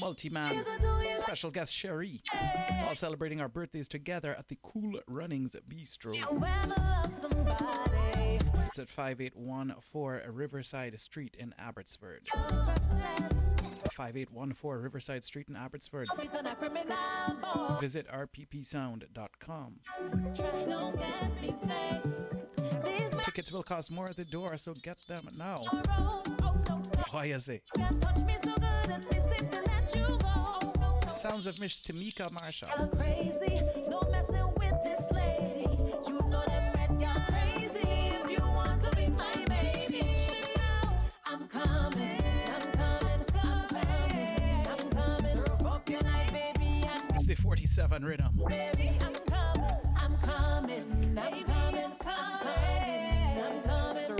multi 0.00 0.28
man, 0.28 0.64
special 1.18 1.50
guest 1.50 1.74
Sherry, 1.74 2.22
all 2.86 2.94
celebrating 2.94 3.40
our 3.40 3.48
birthdays 3.48 3.88
together 3.88 4.34
at 4.38 4.48
the 4.48 4.56
Cool 4.62 5.00
Runnings 5.08 5.56
Bistro. 5.68 6.14
It's 8.66 8.78
at 8.78 8.88
5814 8.88 10.32
Riverside 10.32 11.00
Street 11.00 11.34
in 11.38 11.54
Abbotsford. 11.58 12.22
5814 13.98 14.80
Riverside 14.84 15.24
Street 15.24 15.48
in 15.48 15.56
Abbotsford. 15.56 16.06
Visit 17.80 18.06
rppsound.com. 18.06 19.74
Tickets 23.24 23.50
will 23.50 23.64
cost 23.64 23.92
more 23.92 24.08
at 24.08 24.14
the 24.14 24.24
door, 24.24 24.56
so 24.56 24.72
get 24.84 25.00
them 25.08 25.18
now. 25.36 25.56
Why 27.10 27.26
is 27.26 27.48
it? 27.48 27.64
Sounds 31.16 31.48
of 31.48 31.60
Miss 31.60 31.82
Tamika 31.82 32.30
Marshall. 32.40 32.68
Crazy, 32.96 33.60
no 33.90 34.02
messing 34.12 34.54
with 34.58 34.74
this 34.84 35.10
lady. 35.10 35.66
You 36.06 36.20
know 36.30 36.44
that 36.46 36.72
red 36.76 37.26
crazy. 37.26 38.12
If 38.22 38.30
you 38.30 38.46
want 38.46 38.80
to 38.82 38.94
be 38.94 39.08
my 39.08 39.44
baby, 39.48 40.06
I'm 41.26 41.48
coming. 41.48 42.17
47 47.48 48.04
rhythm. 48.04 48.42
Baby, 48.46 48.90
I'm 49.02 49.14
coming, 49.14 49.70
I'm 49.96 50.14
coming, 50.18 51.18
I'm 51.18 51.44
coming, 51.44 51.84
I'm 52.04 53.62
coming, 53.62 54.18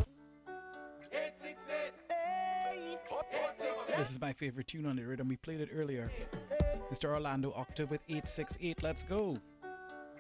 This 3.99 4.11
is 4.13 4.19
my 4.19 4.33
favorite 4.33 4.67
tune 4.67 4.87
on 4.87 4.97
the 4.97 5.03
rhythm. 5.03 5.29
We 5.29 5.37
played 5.37 5.61
it 5.61 5.69
earlier. 5.71 6.11
Mr. 6.91 7.11
Orlando 7.11 7.53
Octave 7.55 7.91
with 7.91 8.01
868. 8.09 8.83
Let's 8.83 9.03
go. 9.03 9.37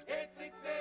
868. 0.07 0.78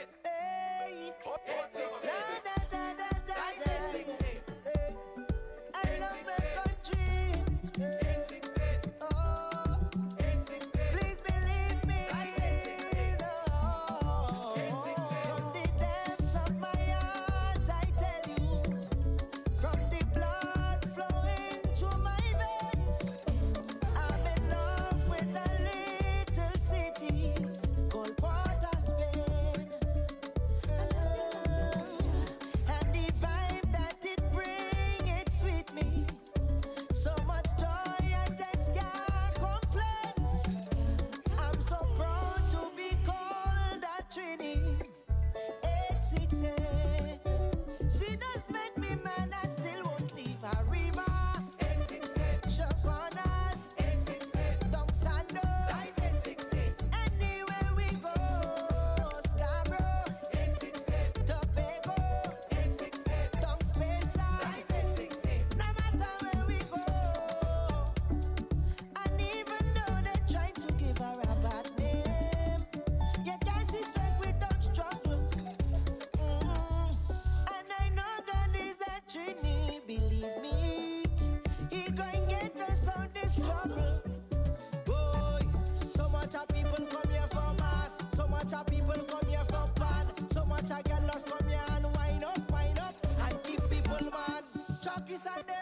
Sunday. 95.17 95.56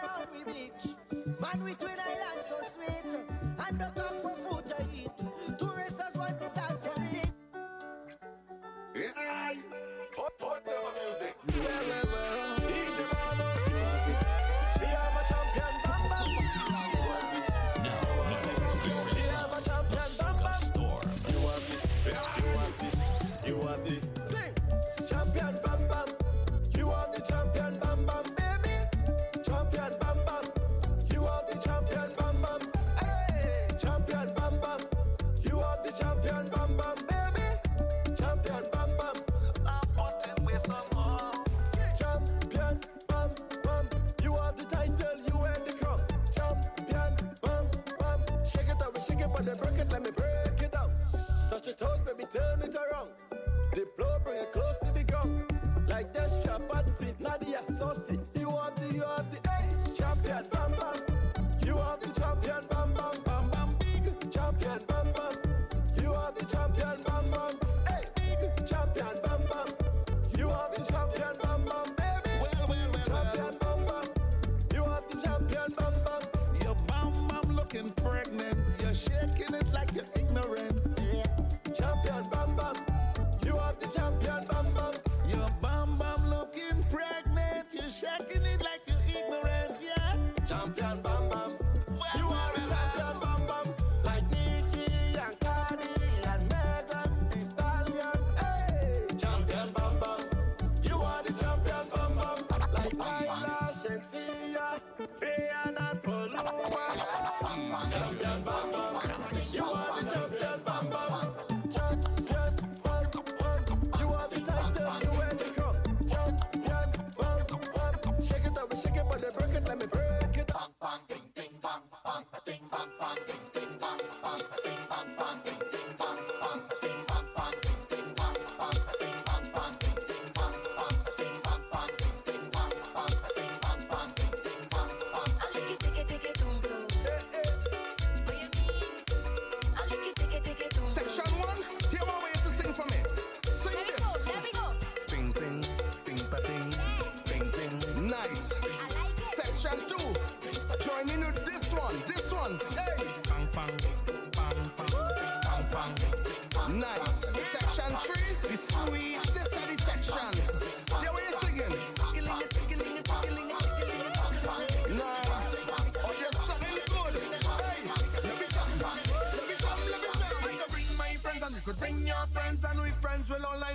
Hey! 104.98 105.35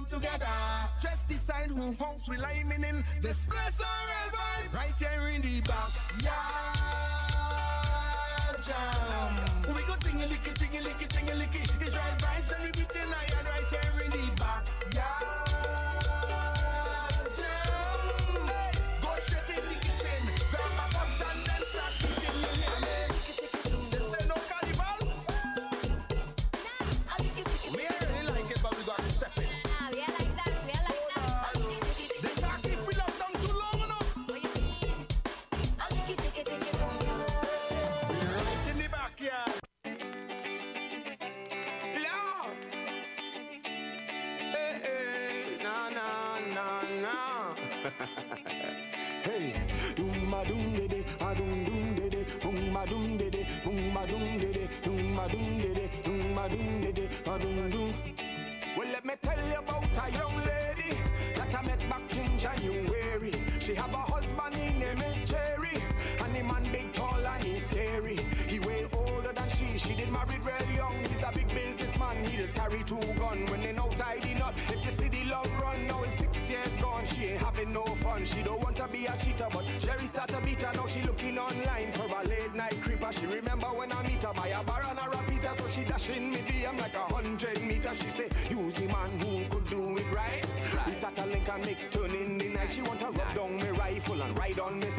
Line 0.02 0.10
together. 0.10 0.48
Just 1.00 1.28
decide 1.28 1.70
who 1.70 1.94
house 1.94 2.28
we 2.30 2.38
lining 2.38 2.84
in. 2.84 3.04
This 3.22 3.46
place 3.46 3.82
alright 3.82 4.32
vibe 4.32 4.74
right 4.76 4.98
here 4.98 5.30
in 5.30 5.42
the 5.42 5.62
back. 5.62 5.90
Yeah, 6.24 6.32
jam. 8.66 9.36
We 9.76 9.82
go 9.84 9.94
tingy 9.96 10.28
licky, 10.28 10.54
tingy 10.54 10.82
licky, 10.82 11.08
tingy 11.08 11.36
licky. 11.40 11.62
It's 11.82 11.98
right 11.98 12.18
vibes 12.20 12.52
and 12.56 12.64
we 12.66 12.72
beating 12.72 13.14
iron 13.14 13.46
right 13.46 13.70
here 13.70 14.02
in 14.06 14.12
the 14.12 14.32
back. 14.40 14.66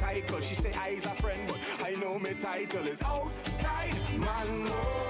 Cycle. 0.02 0.40
She 0.40 0.54
say 0.56 0.72
I 0.74 0.88
I's 0.88 1.04
a 1.04 1.14
friend, 1.22 1.40
but 1.46 1.60
I 1.84 1.94
know 1.94 2.18
me 2.18 2.34
title 2.34 2.86
is 2.88 3.00
outside 3.02 3.94
man. 4.18 5.01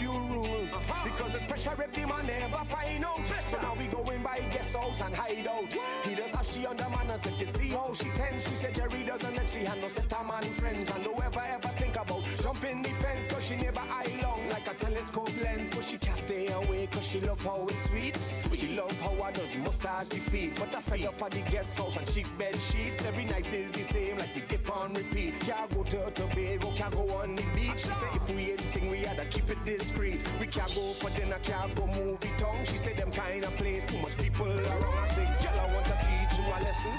Few 0.00 0.12
rules. 0.32 0.72
Uh-huh. 0.72 1.04
Because 1.04 1.34
it's 1.34 1.44
pressure 1.44 1.76
if 1.84 1.92
the 1.92 2.06
man 2.06 2.26
never 2.26 2.64
find 2.64 3.04
out. 3.04 3.26
So 3.44 3.56
now 3.60 3.74
we 3.78 3.86
going 3.86 4.22
by 4.22 4.38
guest 4.50 4.74
house 4.74 5.00
and 5.02 5.14
hide 5.14 5.46
out. 5.46 5.72
He 6.04 6.14
does 6.14 6.30
have 6.30 6.46
she 6.46 6.66
under 6.66 6.88
manners. 6.88 7.24
If 7.26 7.40
you 7.40 7.46
see 7.46 7.68
how 7.68 7.92
she 7.92 8.08
tends, 8.10 8.48
she 8.48 8.54
said 8.54 8.74
Jerry 8.74 9.04
doesn't 9.04 9.36
let 9.36 9.48
she 9.48 9.60
handle 9.60 9.88
set 9.88 10.10
her 10.12 10.24
man 10.24 10.42
friends. 10.42 10.90
And 10.94 11.04
don't 11.04 11.22
ever 11.22 11.44
ever 11.56 11.68
think 11.80 11.96
about 11.96 12.19
jumping 12.52 12.82
the 12.82 12.88
fence. 12.88 13.26
Cause 13.26 13.46
she 13.46 13.56
never 13.56 13.80
eye 13.80 14.18
long 14.22 14.48
like 14.48 14.66
a 14.68 14.74
telescope 14.74 15.30
lens. 15.42 15.72
So 15.72 15.80
she 15.80 15.98
can't 15.98 16.16
stay 16.16 16.48
away 16.48 16.88
cause 16.90 17.06
she 17.06 17.20
love 17.20 17.42
how 17.44 17.66
it's 17.68 17.88
sweet. 17.88 18.16
She 18.54 18.76
love 18.76 19.00
how 19.00 19.22
I 19.22 19.32
does 19.32 19.56
massage 19.56 20.08
the 20.08 20.16
feet. 20.16 20.56
But 20.58 20.74
I 20.74 20.80
fed 20.80 21.04
up 21.04 21.22
at 21.22 21.30
the 21.30 21.42
guest 21.42 21.78
house 21.78 21.96
and 21.96 22.06
cheap 22.12 22.26
bed 22.38 22.56
sheets. 22.58 23.04
Every 23.06 23.24
night 23.24 23.52
is 23.52 23.70
the 23.72 23.82
same 23.82 24.18
like 24.18 24.34
we 24.34 24.42
keep 24.42 24.70
on 24.76 24.94
repeat. 24.94 25.38
Can't 25.40 25.70
go 25.70 25.82
to 25.84 26.10
Tobago, 26.10 26.70
eh? 26.70 26.74
can't 26.76 26.94
go 26.94 27.14
on 27.14 27.36
the 27.36 27.42
beach. 27.54 27.78
She 27.78 27.88
say 28.00 28.10
if 28.14 28.28
we 28.28 28.52
anything 28.52 28.90
we 28.90 28.98
had 28.98 29.16
to 29.16 29.26
keep 29.26 29.50
it 29.50 29.64
discreet. 29.64 30.20
We 30.40 30.46
can't 30.46 30.74
go 30.74 30.92
for 30.94 31.10
dinner, 31.10 31.38
can't 31.42 31.74
go 31.74 31.86
movie 31.86 32.32
tongue. 32.36 32.64
She 32.64 32.76
said 32.76 32.96
them 32.96 33.12
kind 33.12 33.44
of 33.44 33.56
place 33.56 33.84
too 33.84 34.00
much 34.00 34.16
people 34.16 34.46
around. 34.46 34.94
I 34.98 35.06
say, 35.06 35.24
girl, 35.42 35.60
I 35.60 35.74
want 35.74 35.86
to 35.86 35.96
teach 36.06 36.38
you 36.38 36.46
a 36.46 36.58
lesson. 36.64 36.92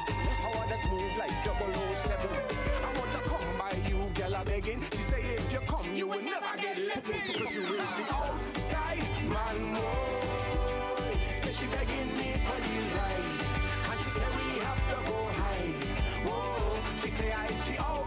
How 0.43 0.63
I 0.63 0.69
just 0.69 0.85
move 0.89 1.17
like 1.17 1.31
007. 1.45 2.70
Girl, 4.21 4.35
I 4.35 4.43
begging. 4.43 4.81
She 4.91 4.97
say 4.97 5.21
if 5.21 5.51
you 5.51 5.59
come, 5.67 5.93
you 5.93 6.07
will 6.07 6.21
never 6.21 6.57
get 6.57 6.77
let 6.77 7.09
in. 7.09 7.33
Because 7.33 7.55
you 7.55 7.61
is 7.61 7.91
the 7.99 8.05
outside 8.13 9.03
man. 9.33 9.73
boy. 9.73 11.17
Say 11.41 11.51
she 11.57 11.65
begging 11.73 12.11
me 12.17 12.29
for 12.45 12.57
the 12.65 12.75
ride. 12.97 13.29
And 13.89 13.99
she 14.01 14.09
say 14.17 14.27
we 14.37 14.59
have 14.65 14.83
to 14.89 14.97
go 15.09 15.19
high. 15.41 15.71
Whoa, 16.25 16.81
she 16.97 17.09
say 17.09 17.31
I 17.31 17.47
she 17.47 17.77
outside 17.77 18.00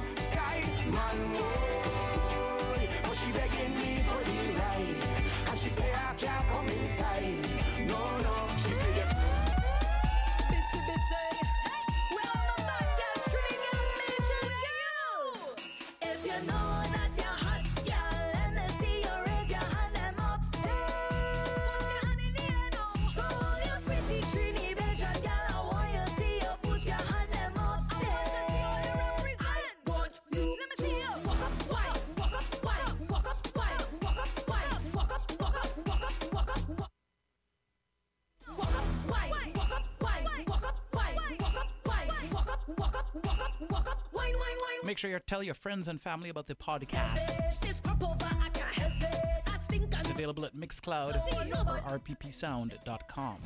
Make 44.85 44.98
sure 44.98 45.11
you 45.11 45.19
tell 45.27 45.43
your 45.43 45.55
friends 45.55 45.89
and 45.89 45.98
family 46.01 46.28
about 46.28 46.47
the 46.47 46.55
podcast. 46.55 47.59
This 47.61 47.81
pop 47.81 48.01
over, 48.02 48.15
I 48.24 48.48
can't 48.51 48.74
help 48.74 48.93
it. 49.02 49.15
I 49.47 49.56
think 49.69 49.85
It's 49.98 50.11
available 50.11 50.44
at 50.44 50.55
Mixcloud 50.55 51.16
or 51.16 51.98
rppsound.com. 51.98 53.36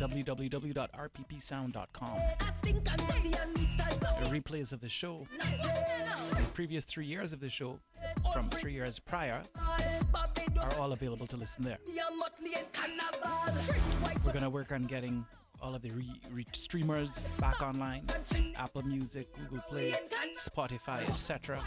www.rppsound.com. 0.00 2.18
I 2.40 2.44
think 2.62 2.90
I'm 2.90 3.06
dirty 3.06 3.32
and 3.38 3.58
inside 3.58 4.00
The 4.00 4.30
replays 4.40 4.72
of 4.72 4.80
the 4.80 4.88
show, 4.88 5.26
the 5.38 6.42
previous 6.54 6.84
three 6.84 7.04
years 7.06 7.32
of 7.34 7.40
the 7.40 7.50
show, 7.50 7.78
from 8.32 8.48
three 8.48 8.72
years 8.72 8.98
prior, 8.98 9.42
are 10.58 10.74
all 10.78 10.92
available 10.92 11.26
to 11.26 11.36
listen 11.36 11.64
there. 11.64 11.76
You're 11.86 12.10
motley 12.16 12.54
and 12.56 12.72
carnival. 12.72 13.30
Trick 13.66 13.80
white 14.02 14.16
We're 14.24 14.32
going 14.32 14.42
to 14.44 14.50
work 14.50 14.72
on 14.72 14.84
getting 14.84 15.26
all 15.62 15.74
of 15.74 15.82
the 15.82 15.90
re- 15.90 16.20
re- 16.30 16.46
streamers 16.52 17.28
back 17.38 17.60
online 17.62 18.04
Apple 18.56 18.82
Music, 18.82 19.28
Google 19.36 19.62
Play, 19.68 19.94
Spotify, 20.36 21.08
etc. 21.10 21.60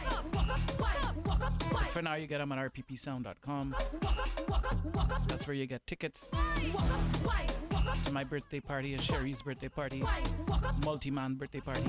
For 1.92 2.02
now, 2.02 2.16
you 2.16 2.28
get 2.28 2.40
them 2.40 2.52
on 2.52 2.58
rppsound.com. 2.58 3.76
That's 5.28 5.48
where 5.48 5.56
you 5.56 5.66
get 5.66 5.86
tickets 5.86 6.32
to 8.06 8.12
my 8.12 8.24
birthday 8.24 8.60
party 8.60 8.94
and 8.94 9.02
Sherry's 9.02 9.42
birthday 9.42 9.70
party, 9.70 10.04
multi 10.86 11.12
man 11.12 11.36
birthday 11.36 11.60
party. 11.60 11.84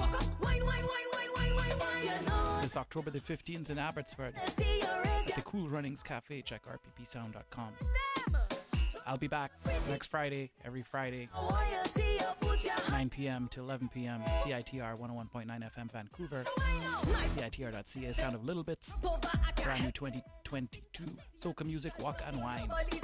This 2.62 2.76
October 2.76 3.10
the 3.10 3.20
15th 3.20 3.70
in 3.70 3.78
Abbotsford 3.78 4.35
at 4.36 5.35
the 5.35 5.43
Cool 5.44 5.68
Runnings 5.68 6.02
Cafe. 6.02 6.43
Check 6.43 6.62
rppsound.com. 6.66 7.72
I'll 9.06 9.18
be 9.18 9.28
back 9.28 9.52
next 9.89 10.06
Friday, 10.06 10.51
every 10.64 10.82
Friday, 10.82 11.28
9 12.90 13.10
p.m. 13.10 13.48
to 13.48 13.60
11 13.60 13.90
p.m. 13.93 14.22
CITR 14.43 14.98
101.9 14.98 15.47
FM 15.47 15.93
Vancouver, 15.93 16.44
CITR.ca, 16.44 18.12
Sound 18.14 18.35
of 18.35 18.44
Little 18.44 18.62
Bits, 18.62 18.93
brand 19.62 19.85
new 19.85 19.93
2022. 19.93 21.05
Soca 21.40 21.66
music, 21.66 21.93
walk 21.98 22.22
and 22.26 22.40
wine. 22.40 22.66
Nobody 22.66 23.01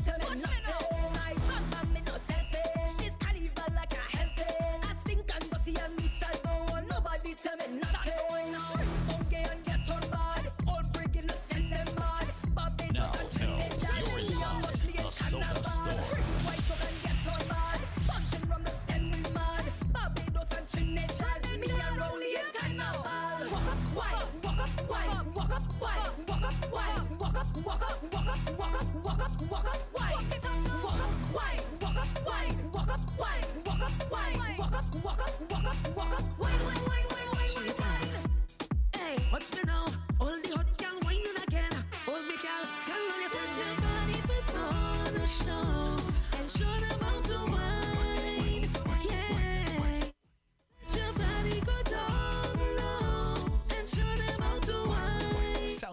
tell 7.35 7.56
me 7.56 7.89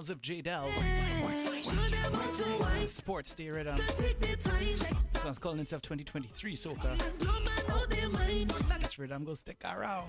of 0.09 0.21
J 0.21 0.41
Dell. 0.41 0.69
Show 2.07 2.13
them 2.13 2.21
how 2.21 2.31
to 2.31 2.63
wine. 2.63 2.87
Sports 2.87 3.35
Day 3.35 3.49
Rhythm. 3.49 3.75
Take 3.75 4.19
the 4.21 4.37
time. 4.37 4.59
Check. 4.77 4.93
This 5.11 5.25
one's 5.25 5.39
calling 5.39 5.59
itself 5.59 5.81
2023 5.81 6.55
Soca. 6.55 6.97
Blow 7.19 7.33
man 7.33 7.59
out 7.69 7.89
their 7.89 8.09
mind. 8.09 8.49
This 8.79 8.97
rhythm 8.97 9.25
go 9.25 9.33
stick 9.33 9.61
around. 9.65 10.07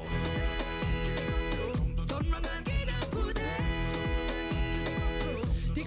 Turn 2.07 2.31
round 2.31 2.49
and 2.57 2.65
get 2.65 2.89
up, 2.89 3.11
put 3.11 3.37
it. 3.37 3.45
The 5.75 5.83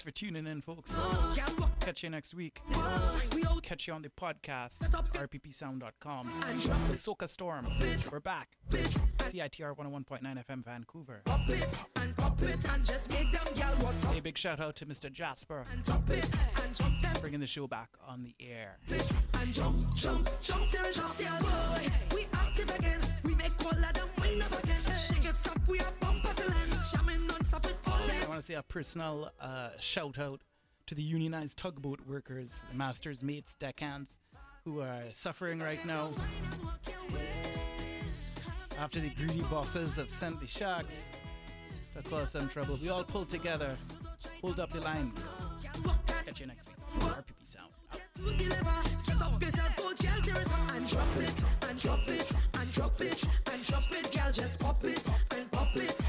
Thanks 0.00 0.18
for 0.18 0.24
tuning 0.24 0.46
in, 0.46 0.62
folks. 0.62 0.98
Catch 1.80 2.04
you 2.04 2.08
next 2.08 2.32
week. 2.32 2.62
Catch 3.62 3.86
you 3.86 3.92
on 3.92 4.00
the 4.00 4.08
podcast, 4.08 4.78
rppsound.com. 4.78 6.32
The 6.88 6.96
Soca 6.96 7.28
Storm. 7.28 7.66
We're 8.10 8.20
back. 8.20 8.56
CITR 8.70 9.76
101.9 9.76 10.22
FM 10.22 10.64
Vancouver. 10.64 11.20
A 14.16 14.20
big 14.22 14.38
shout 14.38 14.58
out 14.58 14.74
to 14.76 14.86
Mr. 14.86 15.12
Jasper 15.12 15.66
bringing 17.20 17.40
the 17.40 17.46
show 17.46 17.66
back 17.66 17.90
on 18.08 18.22
the 18.22 18.34
air. 18.40 18.78
We 23.24 23.32
active 23.34 23.34
again. 23.34 23.34
We 23.34 23.34
make 23.34 23.64
all 23.64 23.72
of 23.72 23.92
them 23.92 24.08
wind 24.20 24.42
up 24.42 24.64
again. 24.64 24.82
Shake 25.08 25.24
it 25.24 25.48
up, 25.48 25.68
we 25.68 25.78
are 25.80 25.92
bump 26.00 26.24
at 26.24 26.36
the 26.36 26.50
land. 26.50 26.70
Jamming 26.92 27.26
non-stop 27.26 27.66
it 27.66 27.76
all 27.86 27.92
I 27.92 28.28
want 28.28 28.40
to 28.40 28.46
say 28.46 28.54
a 28.54 28.62
personal 28.62 29.30
uh, 29.40 29.70
shout 29.78 30.18
out 30.18 30.42
to 30.86 30.94
the 30.94 31.02
unionized 31.02 31.56
tugboat 31.56 32.00
workers, 32.06 32.62
masters, 32.74 33.22
mates, 33.22 33.54
deckhands, 33.58 34.10
who 34.64 34.80
are 34.80 35.04
suffering 35.12 35.58
right 35.60 35.84
now 35.86 36.10
after 38.78 38.98
the 38.98 39.10
greedy 39.10 39.42
bosses 39.42 39.96
have 39.96 40.10
sent 40.10 40.40
the 40.40 40.46
sharks 40.46 41.04
to 41.94 42.02
cause 42.08 42.32
them 42.32 42.48
trouble. 42.48 42.78
We 42.82 42.88
all 42.88 43.04
pulled 43.04 43.28
together, 43.28 43.76
hold 44.40 44.58
up 44.58 44.70
the 44.70 44.80
line. 44.80 45.12
Catch 46.24 46.40
you 46.40 46.46
next 46.46 46.68
week. 46.68 47.29
Drop 50.90 51.16
it, 51.16 51.44
and 51.68 51.78
drop 51.78 52.08
it, 52.08 52.32
and 52.58 52.72
drop 52.72 53.00
it, 53.00 53.24
and 53.52 53.64
drop 53.64 53.92
it, 53.92 54.12
girl. 54.12 54.32
Just 54.32 54.58
pop 54.58 54.84
it, 54.84 55.02
and 55.36 55.50
pop 55.52 55.76
it, 55.76 55.99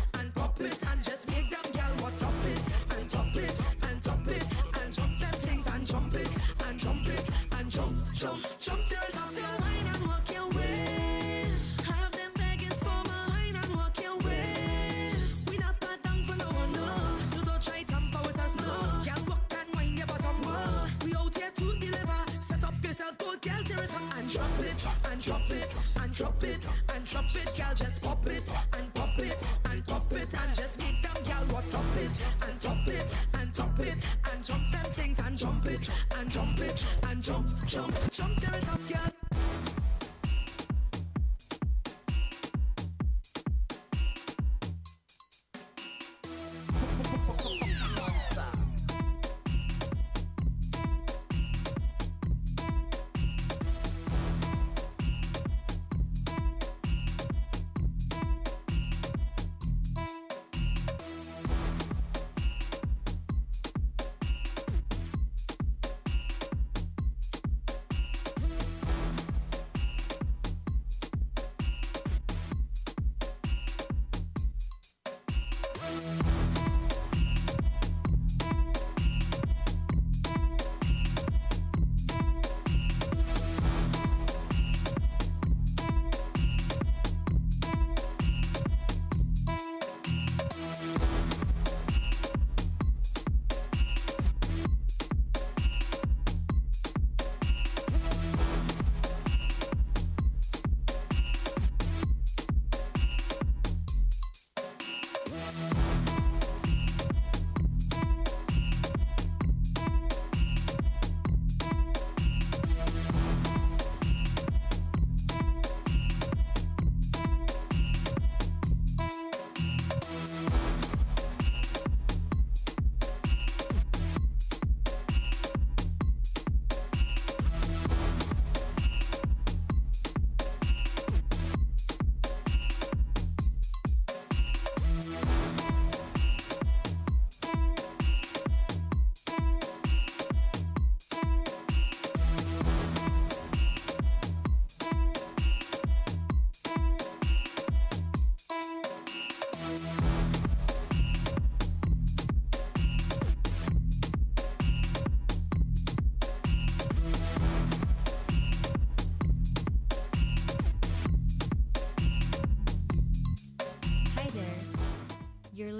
drop 26.22 26.44
it, 26.44 26.70
and 26.94 27.06
drop 27.06 27.36
it, 27.36 27.58
girl. 27.58 27.74
Just 27.76 28.02
pop 28.02 28.28
it, 28.28 28.54
and 28.78 28.94
pop 28.94 29.20
it, 29.20 29.48
and 29.72 29.88
pop 29.88 30.14
it, 30.14 30.34
and 30.40 30.56
just 30.56 30.80
make 30.80 31.02
them 31.02 31.24
girl 31.24 31.46
what 31.56 31.68
top 31.70 31.96
it, 31.98 32.26
and 32.48 32.62
top 32.62 32.88
it, 32.88 33.18
and 33.34 33.56
top 33.56 33.80
it, 33.80 34.08
and 34.32 34.44
jump 34.44 34.72
them 34.72 34.92
things, 34.92 35.20
and 35.20 35.38
jump 35.38 35.66
it, 35.66 35.92
and 36.18 36.30
jump 36.30 36.60
it, 36.60 36.86
and 37.08 37.24
jump, 37.24 37.48
jump, 37.66 38.12
jump, 38.12 38.38
tear 38.40 38.56
it 38.56 38.70
up, 38.70 38.88
girl. 38.88 39.11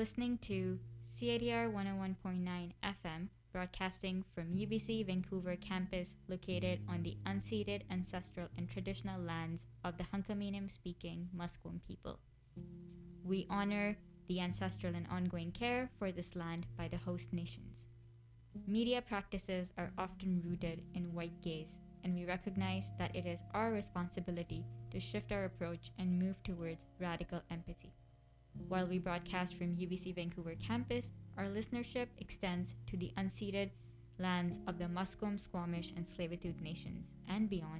Listening 0.02 0.40
to 0.40 0.80
CITR 1.22 1.72
101.9 1.72 2.72
FM, 2.84 3.28
broadcasting 3.54 4.26
from 4.34 4.46
UBC 4.46 5.06
Vancouver 5.06 5.56
campus 5.58 6.16
located 6.28 6.80
on 6.90 7.04
the 7.04 7.18
unceded 7.28 7.84
ancestral 7.92 8.48
and 8.58 8.68
traditional 8.68 9.22
lands 9.22 9.62
of 9.84 10.00
the 10.00 10.04
Hunkaminam 10.06 10.72
speaking 10.72 11.30
Musqueam 11.38 11.82
people. 11.88 12.18
We 13.24 13.46
honor 13.48 13.96
the 14.28 14.40
ancestral 14.40 14.96
and 14.96 15.06
ongoing 15.12 15.52
care 15.52 15.92
for 16.00 16.12
this 16.12 16.36
land 16.36 16.66
by 16.76 16.88
the 16.88 16.98
host 16.98 17.32
nations. 17.32 17.78
Media 18.66 19.04
practices 19.04 19.72
are 19.78 19.92
often 20.00 20.42
rooted 20.44 20.82
in 20.96 21.14
white 21.14 21.40
gaze, 21.44 21.78
and 22.04 22.16
we 22.16 22.26
recognize 22.26 22.86
that 22.98 23.16
it 23.16 23.28
is 23.28 23.40
our 23.54 23.72
responsibility 23.72 24.66
to 24.90 25.00
shift 25.00 25.32
our 25.32 25.46
approach 25.46 25.92
and 26.00 26.18
move 26.18 26.42
towards 26.42 26.88
radical 27.00 27.44
empathy. 27.52 27.91
While 28.72 28.88
we 28.88 29.00
broadcast 29.00 29.56
from 29.56 29.76
UBC 29.76 30.16
Vancouver 30.16 30.56
campus, 30.66 31.10
our 31.38 31.44
listenership 31.44 32.08
extends 32.20 32.74
to 32.88 32.96
the 32.96 33.12
unceded 33.18 33.70
lands 34.18 34.60
of 34.66 34.80
the 34.80 34.86
Musqueam, 34.86 35.38
Squamish, 35.38 35.92
and 35.98 36.08
Tsleil-Waututh 36.08 36.62
nations 36.62 37.06
and 37.28 37.50
beyond. 37.50 37.80